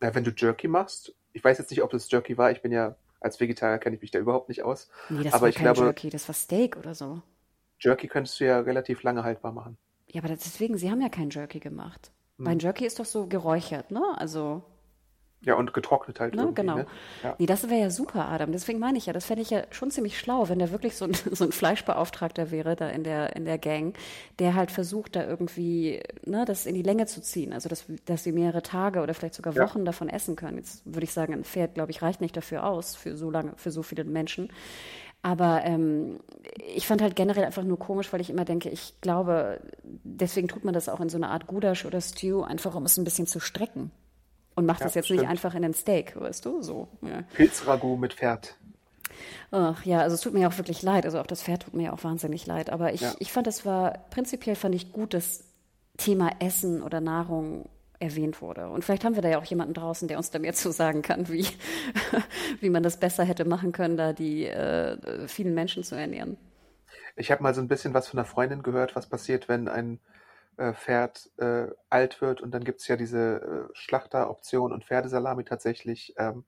[0.00, 2.72] Na, wenn du Jerky machst, ich weiß jetzt nicht, ob das Jerky war, ich bin
[2.72, 4.88] ja als Vegetarier kenne ich mich da überhaupt nicht aus.
[5.08, 7.22] Nee, das aber war ich kein glaube, Jerky, das war Steak oder so.
[7.78, 9.76] Jerky könntest du ja relativ lange haltbar machen.
[10.08, 12.10] Ja, aber deswegen, sie haben ja kein Jerky gemacht.
[12.36, 12.44] Hm.
[12.44, 14.02] Mein Jerky ist doch so geräuchert, ne?
[14.16, 14.62] Also
[15.42, 16.34] ja, und getrocknet halt.
[16.34, 16.76] Ne, genau.
[16.76, 16.86] Ne?
[17.22, 17.34] Ja.
[17.38, 18.52] Nee, das wäre ja super, Adam.
[18.52, 21.06] Deswegen meine ich ja, das fände ich ja schon ziemlich schlau, wenn der wirklich so
[21.06, 23.96] ein, so ein Fleischbeauftragter wäre da in der, in der Gang,
[24.38, 27.54] der halt versucht, da irgendwie ne, das in die Länge zu ziehen.
[27.54, 29.84] Also, dass, dass sie mehrere Tage oder vielleicht sogar Wochen ja.
[29.84, 30.58] davon essen können.
[30.58, 33.52] Jetzt würde ich sagen, ein Pferd, glaube ich, reicht nicht dafür aus, für so lange,
[33.56, 34.52] für so viele Menschen.
[35.22, 36.20] Aber ähm,
[36.74, 40.64] ich fand halt generell einfach nur komisch, weil ich immer denke, ich glaube, deswegen tut
[40.64, 43.26] man das auch in so einer Art Gulasch oder Stew, einfach um es ein bisschen
[43.26, 43.90] zu strecken.
[44.60, 45.20] Und macht ja, das jetzt stimmt.
[45.20, 46.60] nicht einfach in den Steak, weißt du?
[46.60, 46.88] So.
[47.00, 47.22] Ja.
[47.34, 48.56] Pilzragout mit Pferd.
[49.50, 51.06] Ach ja, also es tut mir auch wirklich leid.
[51.06, 52.68] Also auch das Pferd tut mir auch wahnsinnig leid.
[52.68, 53.14] Aber ich, ja.
[53.18, 55.44] ich fand, es war, prinzipiell fand ich gut, dass
[55.96, 58.68] Thema Essen oder Nahrung erwähnt wurde.
[58.68, 61.00] Und vielleicht haben wir da ja auch jemanden draußen, der uns da mehr zu sagen
[61.00, 61.46] kann, wie,
[62.60, 66.36] wie man das besser hätte machen können, da die äh, vielen Menschen zu ernähren.
[67.16, 70.00] Ich habe mal so ein bisschen was von einer Freundin gehört, was passiert, wenn ein
[70.56, 75.44] äh, Pferd äh, alt wird und dann gibt es ja diese äh, Schlachteroption und Pferdesalami
[75.44, 76.14] tatsächlich.
[76.18, 76.44] Ähm,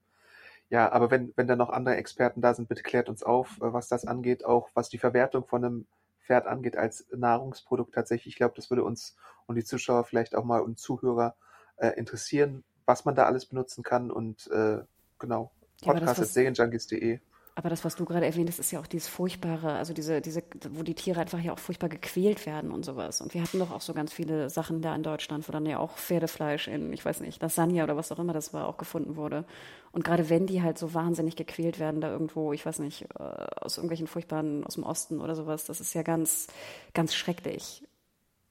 [0.69, 3.73] ja, aber wenn, wenn da noch andere Experten da sind, bitte klärt uns auf, äh,
[3.73, 5.87] was das angeht, auch was die Verwertung von einem
[6.25, 8.33] Pferd angeht als Nahrungsprodukt tatsächlich.
[8.33, 11.35] Ich glaube, das würde uns und die Zuschauer vielleicht auch mal und Zuhörer
[11.77, 14.79] äh, interessieren, was man da alles benutzen kann und äh,
[15.19, 15.51] genau,
[15.81, 17.19] podcast.serienjunkies.de.
[17.55, 20.41] Aber das, was du gerade erwähnt hast, ist ja auch dieses furchtbare, also diese, diese,
[20.71, 23.21] wo die Tiere einfach ja auch furchtbar gequält werden und sowas.
[23.21, 25.77] Und wir hatten doch auch so ganz viele Sachen da in Deutschland, wo dann ja
[25.77, 29.15] auch Pferdefleisch in, ich weiß nicht, Lasagne oder was auch immer das war, auch gefunden
[29.17, 29.45] wurde.
[29.91, 33.23] Und gerade wenn die halt so wahnsinnig gequält werden, da irgendwo, ich weiß nicht, äh,
[33.23, 36.47] aus irgendwelchen furchtbaren, aus dem Osten oder sowas, das ist ja ganz,
[36.95, 37.83] ganz schrecklich.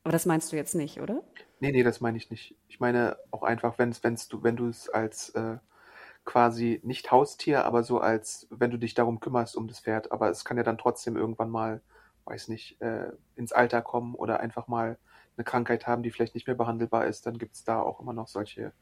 [0.05, 1.23] Aber das meinst du jetzt nicht, oder?
[1.59, 2.55] Nee, nee, das meine ich nicht.
[2.69, 5.57] Ich meine auch einfach, wenn's, wenn's du, wenn du es als äh,
[6.25, 10.13] quasi nicht Haustier, aber so als, wenn du dich darum kümmerst um das Pferd.
[10.13, 11.81] Aber es kann ja dann trotzdem irgendwann mal,
[12.25, 14.99] weiß nicht, äh, ins Alter kommen oder einfach mal
[15.37, 17.27] eine Krankheit haben, die vielleicht nicht mehr behandelbar ist.
[17.27, 18.73] Dann gibt es da auch immer noch solche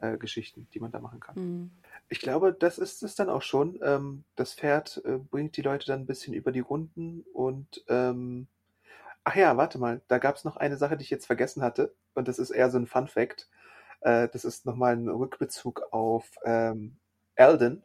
[0.00, 1.34] äh, Geschichten, die man da machen kann.
[1.36, 1.70] Mhm.
[2.08, 3.78] Ich glaube, das ist es dann auch schon.
[3.82, 8.46] Ähm, das Pferd äh, bringt die Leute dann ein bisschen über die Runden und ähm,
[9.24, 11.94] ach ja, warte mal, da gab es noch eine Sache, die ich jetzt vergessen hatte
[12.14, 13.48] und das ist eher so ein Fun Fact.
[14.00, 16.96] Äh, das ist nochmal ein Rückbezug auf ähm,
[17.36, 17.82] Alden,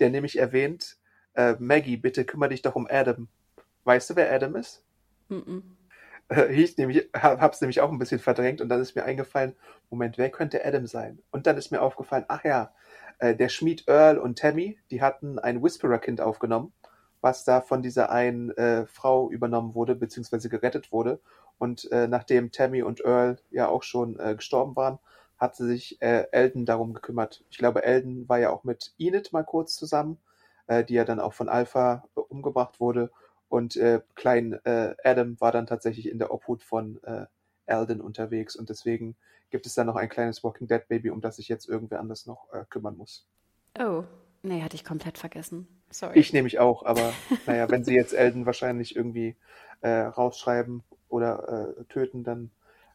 [0.00, 0.98] der nämlich erwähnt,
[1.34, 3.28] äh, Maggie, bitte kümmere dich doch um Adam.
[3.84, 4.84] Weißt du, wer Adam ist?
[5.28, 5.62] Mm, -mm.
[6.30, 9.54] Äh, ich nämlich, hab's nämlich auch ein bisschen verdrängt und dann ist mir eingefallen,
[9.90, 11.20] Moment, wer könnte Adam sein?
[11.30, 12.72] Und dann ist mir aufgefallen, ach ja,
[13.20, 16.72] Äh, der Schmied Earl und Tammy, die hatten ein Whisperer-Kind aufgenommen,
[17.20, 21.20] was da von dieser einen äh, Frau übernommen wurde, beziehungsweise gerettet wurde.
[21.58, 24.98] Und äh, nachdem Tammy und Earl ja auch schon äh, gestorben waren,
[25.38, 27.44] hat sich äh, Elden darum gekümmert.
[27.50, 30.18] Ich glaube, Elden war ja auch mit Enid mal kurz zusammen,
[30.66, 33.10] äh, die ja dann auch von Alpha äh, umgebracht wurde.
[33.48, 37.26] Und äh, Klein äh, Adam war dann tatsächlich in der Obhut von äh,
[37.66, 38.56] Alden unterwegs.
[38.56, 39.16] Und deswegen
[39.50, 42.26] gibt es da noch ein kleines Walking Dead Baby, um das sich jetzt irgendwer anders
[42.26, 43.26] noch äh, kümmern muss.
[43.78, 44.04] Oh,
[44.42, 45.68] nee, hatte ich komplett vergessen.
[45.90, 46.18] Sorry.
[46.18, 47.12] Ich nehme mich auch, aber
[47.46, 49.36] naja, wenn sie jetzt Elden wahrscheinlich irgendwie
[49.80, 52.50] äh, rausschreiben oder äh, töten, dann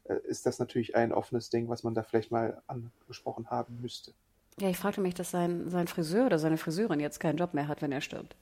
[0.05, 4.13] ist das natürlich ein offenes Ding, was man da vielleicht mal angesprochen haben müsste.
[4.59, 7.67] Ja, ich fragte mich, dass sein, sein Friseur oder seine Friseurin jetzt keinen Job mehr
[7.67, 8.35] hat, wenn er stirbt.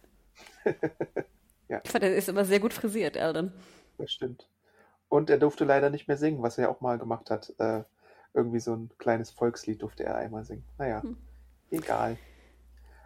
[1.70, 1.82] ja.
[1.84, 3.54] Ich fand, er ist immer sehr gut frisiert, Eldon.
[3.98, 4.48] Das stimmt.
[5.08, 7.54] Und er durfte leider nicht mehr singen, was er auch mal gemacht hat.
[7.60, 7.84] Äh,
[8.34, 10.64] irgendwie so ein kleines Volkslied durfte er einmal singen.
[10.78, 11.18] Naja, hm.
[11.70, 12.18] egal.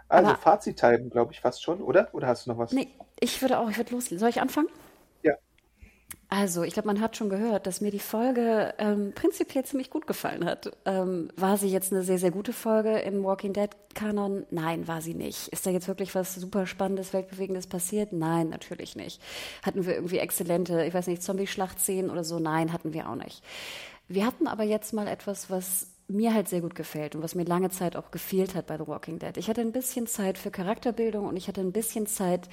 [0.07, 2.09] Also Aber, Fazit-Time, glaube ich, fast schon, oder?
[2.13, 2.71] Oder hast du noch was?
[2.71, 2.89] Nee,
[3.19, 4.19] ich würde auch, ich würde loslegen.
[4.19, 4.69] Soll ich anfangen?
[6.27, 10.07] Also, ich glaube, man hat schon gehört, dass mir die Folge ähm, prinzipiell ziemlich gut
[10.07, 10.71] gefallen hat.
[10.85, 14.45] Ähm, war sie jetzt eine sehr, sehr gute Folge im Walking Dead-Kanon?
[14.49, 15.49] Nein, war sie nicht.
[15.49, 18.11] Ist da jetzt wirklich was super Spannendes, Weltbewegendes passiert?
[18.11, 19.21] Nein, natürlich nicht.
[19.63, 22.39] Hatten wir irgendwie exzellente, ich weiß nicht, Zombie-Schlachtszenen oder so?
[22.39, 23.43] Nein, hatten wir auch nicht.
[24.07, 27.45] Wir hatten aber jetzt mal etwas, was mir halt sehr gut gefällt und was mir
[27.45, 29.37] lange Zeit auch gefehlt hat bei The Walking Dead.
[29.37, 32.47] Ich hatte ein bisschen Zeit für Charakterbildung und ich hatte ein bisschen Zeit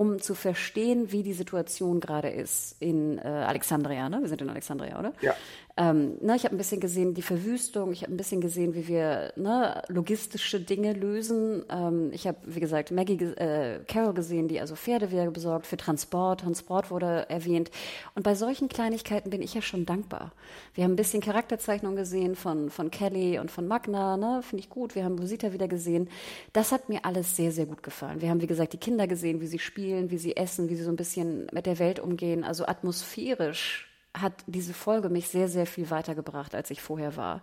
[0.00, 4.08] um zu verstehen, wie die Situation gerade ist in äh, Alexandria.
[4.08, 4.22] Ne?
[4.22, 5.12] Wir sind in Alexandria, oder?
[5.20, 5.34] Ja.
[5.76, 8.88] Ähm, ne, ich habe ein bisschen gesehen die Verwüstung, ich habe ein bisschen gesehen, wie
[8.88, 11.64] wir ne, logistische Dinge lösen.
[11.70, 15.76] Ähm, ich habe, wie gesagt, Maggie, äh, Carol gesehen, die also Pferde wieder besorgt für
[15.76, 16.40] Transport.
[16.40, 17.70] Transport wurde erwähnt.
[18.14, 20.32] Und bei solchen Kleinigkeiten bin ich ja schon dankbar.
[20.74, 24.42] Wir haben ein bisschen Charakterzeichnung gesehen von, von Kelly und von Magna, ne?
[24.42, 24.94] finde ich gut.
[24.94, 26.08] Wir haben Rosita wieder gesehen.
[26.52, 28.20] Das hat mir alles sehr, sehr gut gefallen.
[28.20, 30.84] Wir haben, wie gesagt, die Kinder gesehen, wie sie spielen, wie sie essen, wie sie
[30.84, 32.44] so ein bisschen mit der Welt umgehen.
[32.44, 37.42] Also atmosphärisch hat diese Folge mich sehr, sehr viel weitergebracht, als ich vorher war.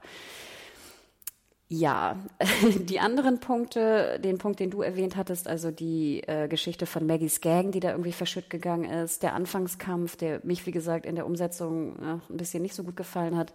[1.69, 2.15] Ja,
[2.79, 7.41] die anderen Punkte, den Punkt, den du erwähnt hattest, also die äh, Geschichte von Maggies
[7.41, 11.25] Gang, die da irgendwie verschütt gegangen ist, der Anfangskampf, der mich, wie gesagt, in der
[11.25, 13.51] Umsetzung äh, ein bisschen nicht so gut gefallen hat,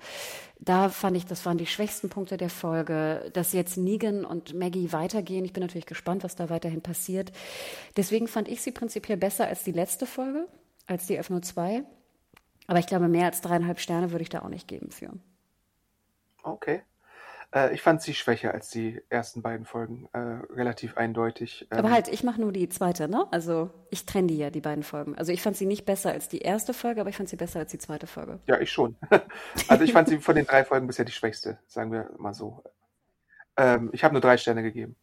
[0.61, 4.93] da fand ich, das waren die schwächsten Punkte der Folge, dass jetzt Negan und Maggie
[4.93, 5.47] weitergehen.
[5.47, 7.33] Ich bin natürlich gespannt, was da weiterhin passiert.
[7.97, 10.49] Deswegen fand ich sie prinzipiell besser als die letzte Folge,
[10.87, 11.85] als die F02.
[12.73, 15.11] Aber ich glaube, mehr als dreieinhalb Sterne würde ich da auch nicht geben für.
[16.43, 16.81] Okay.
[17.55, 20.09] Äh, ich fand sie schwächer als die ersten beiden Folgen.
[20.15, 20.19] Äh,
[20.55, 21.69] relativ eindeutig.
[21.71, 23.27] Ähm, Aber halt, ich mache nur die zweite, ne?
[23.31, 25.15] Also ich trenne die ja, die beiden Folgen.
[25.19, 27.59] Also ich fand sie nicht besser als die erste Folge, aber ich fand sie besser
[27.59, 28.39] als die zweite Folge.
[28.47, 28.97] Ja, ich schon.
[29.69, 32.65] also ich fand sie von den drei Folgen bisher die schwächste, sagen wir mal so.
[33.59, 34.97] Ähm, ich habe nur drei Sterne gegeben.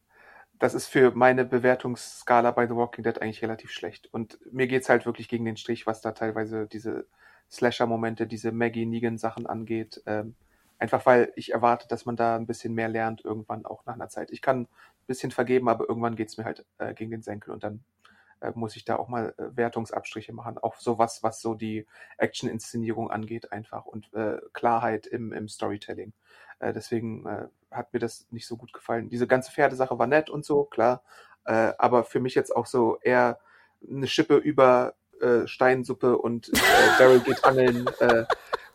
[0.57, 4.11] Das ist für meine Bewertungsskala bei The Walking Dead eigentlich relativ schlecht.
[4.11, 7.05] Und mir geht es halt wirklich gegen den Strich, was da teilweise diese
[7.51, 10.01] Slasher-Momente, diese Maggie Negan-Sachen angeht.
[10.05, 10.35] Ähm,
[10.77, 14.09] einfach weil ich erwarte, dass man da ein bisschen mehr lernt, irgendwann auch nach einer
[14.09, 14.31] Zeit.
[14.31, 14.67] Ich kann ein
[15.07, 17.83] bisschen vergeben, aber irgendwann geht's mir halt äh, gegen den Senkel und dann
[18.41, 20.57] äh, muss ich da auch mal äh, Wertungsabstriche machen.
[20.57, 21.85] Auch sowas, was so die
[22.17, 26.13] Action-Inszenierung angeht, einfach und äh, Klarheit im, im Storytelling.
[26.61, 27.25] Deswegen
[27.71, 29.07] hat mir das nicht so gut gefallen.
[29.07, 31.03] Diese ganze Pferdesache war nett und so, klar.
[31.45, 33.39] Aber für mich jetzt auch so eher
[33.89, 38.25] eine Schippe über äh, Steinsuppe und äh, Daryl geht angeln, äh,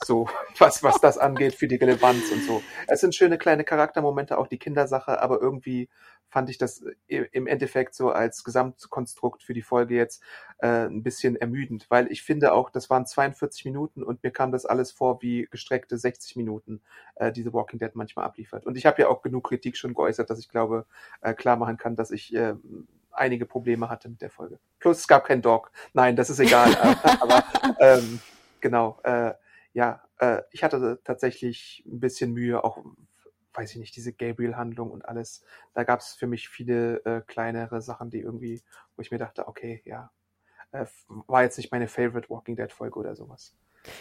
[0.04, 0.28] so
[0.58, 2.62] was, was das angeht für die Relevanz und so.
[2.86, 5.88] Es sind schöne kleine Charaktermomente, auch die Kindersache, aber irgendwie
[6.28, 10.20] fand ich das im Endeffekt so als Gesamtkonstrukt für die Folge jetzt
[10.58, 14.50] äh, ein bisschen ermüdend, weil ich finde auch, das waren 42 Minuten und mir kam
[14.50, 16.82] das alles vor wie gestreckte 60 Minuten,
[17.14, 18.66] äh, diese Walking Dead manchmal abliefert.
[18.66, 20.86] Und ich habe ja auch genug Kritik schon geäußert, dass ich glaube,
[21.20, 22.54] äh, klar machen kann, dass ich äh,
[23.14, 24.58] einige Probleme hatte mit der Folge.
[24.78, 25.70] Plus es gab kein Dog.
[25.92, 26.74] Nein, das ist egal.
[27.20, 27.44] aber
[27.80, 28.20] ähm,
[28.60, 29.34] genau, äh,
[29.72, 32.84] ja, äh, ich hatte tatsächlich ein bisschen Mühe, auch
[33.54, 35.44] weiß ich nicht, diese Gabriel-Handlung und alles.
[35.74, 38.62] Da gab es für mich viele äh, kleinere Sachen, die irgendwie,
[38.96, 40.10] wo ich mir dachte, okay, ja,
[40.72, 40.86] äh,
[41.28, 43.54] war jetzt nicht meine Favorite Walking Dead Folge oder sowas.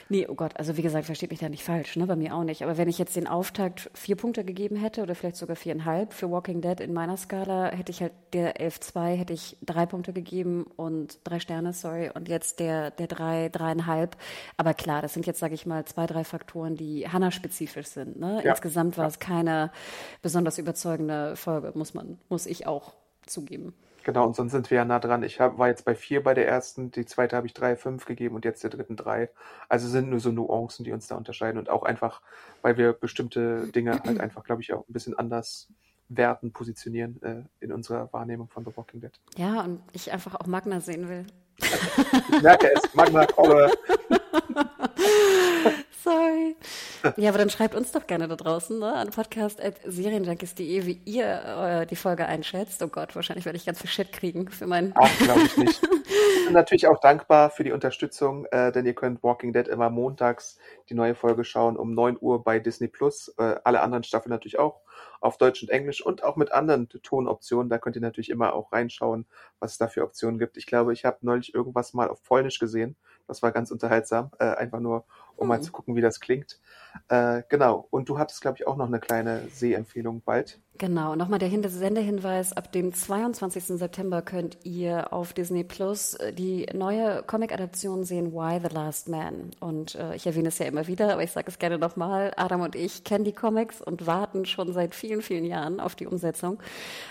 [0.09, 2.07] Nee, oh Gott, also wie gesagt, versteht mich da nicht falsch, ne?
[2.07, 2.63] Bei mir auch nicht.
[2.63, 6.31] Aber wenn ich jetzt den Auftakt vier Punkte gegeben hätte oder vielleicht sogar viereinhalb für
[6.31, 10.65] Walking Dead in meiner Skala, hätte ich halt der 11-2 hätte ich drei Punkte gegeben
[10.75, 14.17] und drei Sterne, sorry, und jetzt der, der drei, dreieinhalb.
[14.57, 18.19] Aber klar, das sind jetzt, sage ich mal, zwei, drei Faktoren, die Hanna-spezifisch sind.
[18.19, 18.41] Ne?
[18.43, 18.51] Ja.
[18.51, 19.09] Insgesamt war ja.
[19.09, 19.71] es keine
[20.21, 22.93] besonders überzeugende Folge, muss man, muss ich auch
[23.25, 23.73] zugeben.
[24.03, 25.23] Genau, und sonst sind wir ja nah dran.
[25.23, 28.05] Ich hab, war jetzt bei vier bei der ersten, die zweite habe ich drei, fünf
[28.05, 29.29] gegeben und jetzt der dritten drei.
[29.69, 32.21] Also sind nur so Nuancen, die uns da unterscheiden und auch einfach,
[32.61, 35.69] weil wir bestimmte Dinge halt einfach, glaube ich, auch ein bisschen anders
[36.09, 39.11] Werten positionieren äh, in unserer Wahrnehmung von The Walking Dead.
[39.37, 41.25] Ja, und ich einfach auch Magna sehen will.
[41.57, 43.71] ich merke es, Magna Kolle.
[46.03, 46.55] Sorry.
[47.17, 51.85] Ja, aber dann schreibt uns doch gerne da draußen ne, an podcast.serienjunkies.de, wie ihr äh,
[51.85, 52.81] die Folge einschätzt.
[52.81, 54.93] Oh Gott, wahrscheinlich werde ich ganz viel Shit kriegen für meinen.
[54.95, 55.81] Ach, glaube ich nicht.
[55.83, 59.89] Ich bin natürlich auch dankbar für die Unterstützung, äh, denn ihr könnt Walking Dead immer
[59.89, 60.57] montags
[60.89, 63.33] die neue Folge schauen um 9 Uhr bei Disney Plus.
[63.37, 64.81] Äh, alle anderen Staffeln natürlich auch
[65.21, 67.69] auf Deutsch und Englisch und auch mit anderen Tonoptionen.
[67.69, 69.25] Da könnt ihr natürlich immer auch reinschauen,
[69.59, 70.57] was es da für Optionen gibt.
[70.57, 72.95] Ich glaube, ich habe neulich irgendwas mal auf Polnisch gesehen.
[73.27, 75.05] Das war ganz unterhaltsam, äh, einfach nur,
[75.37, 75.47] um hm.
[75.49, 76.59] mal zu gucken, wie das klingt.
[77.09, 77.87] Äh, genau.
[77.89, 80.59] Und du hattest, glaube ich, auch noch eine kleine Sehempfehlung bald.
[80.79, 83.65] Genau, nochmal der Sendehinweis, ab dem 22.
[83.65, 89.51] September könnt ihr auf Disney Plus äh, die neue Comic-Adaption sehen, Why the Last Man.
[89.59, 92.61] Und äh, ich erwähne es ja immer wieder, aber ich sage es gerne nochmal, Adam
[92.61, 96.59] und ich kennen die Comics und warten schon seit vielen, vielen Jahren auf die Umsetzung.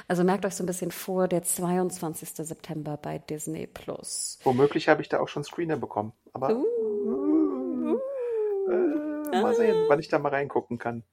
[0.09, 2.31] Also merkt euch so ein bisschen vor, der 22.
[2.31, 4.41] September bei Disney Plus.
[4.43, 7.42] Womöglich habe ich da auch schon Screener bekommen, aber uh,
[8.73, 11.05] uh, mal sehen, wann ich da mal reingucken kann.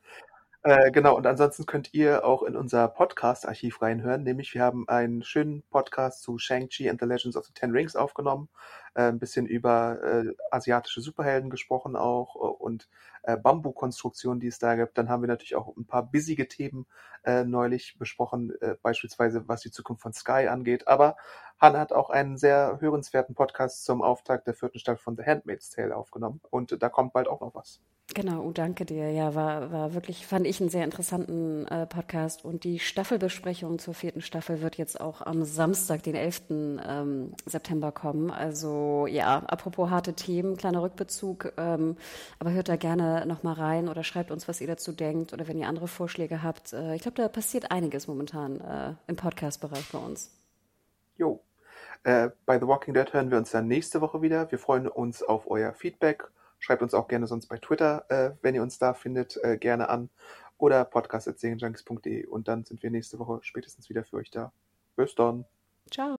[0.64, 5.24] Äh, genau, und ansonsten könnt ihr auch in unser Podcast-Archiv reinhören, nämlich wir haben einen
[5.24, 8.50] schönen Podcast zu Shang-Chi and the Legends of the Ten Rings aufgenommen,
[8.94, 12.90] äh, ein bisschen über äh, asiatische Superhelden gesprochen auch äh, und
[13.24, 14.98] äh, Bambu-Konstruktionen, die es da gibt.
[14.98, 16.88] Dann haben wir natürlich auch ein paar bissige Themen
[17.24, 20.90] äh, neulich besprochen, beispielsweise was die Zukunft von Sky angeht.
[20.90, 21.16] Aber
[21.58, 25.70] Hannah hat auch einen sehr hörenswerten Podcast zum Auftakt der vierten Staffel von The Handmaid's
[25.70, 27.82] Tale aufgenommen und da kommt bald auch noch was.
[28.16, 29.12] Genau, oh, danke dir.
[29.12, 32.44] Ja, war, war wirklich, fand ich einen sehr interessanten äh, Podcast.
[32.44, 36.42] Und die Staffelbesprechung zur vierten Staffel wird jetzt auch am Samstag, den 11.
[36.50, 38.32] Ähm, September kommen.
[38.32, 41.54] Also ja, apropos harte Themen, kleiner Rückbezug.
[41.58, 41.98] Ähm,
[42.40, 45.60] aber hört da gerne nochmal rein oder schreibt uns, was ihr dazu denkt oder wenn
[45.60, 46.74] ihr andere Vorschläge habt.
[46.74, 50.32] Äh, ich glaube, da passiert einiges momentan äh, im Podcast-Bereich bei uns.
[51.18, 51.42] Jo.
[52.04, 54.50] Äh, bei The Walking Dead hören wir uns dann nächste Woche wieder.
[54.52, 56.28] Wir freuen uns auf euer Feedback
[56.60, 59.90] Schreibt uns auch gerne sonst bei Twitter, äh, wenn ihr uns da findet, äh, gerne
[59.90, 60.10] an.
[60.58, 62.26] Oder podcast.serienjunkies.de.
[62.26, 64.52] Und dann sind wir nächste Woche spätestens wieder für euch da.
[64.96, 65.46] Bis dann.
[65.90, 66.19] Ciao.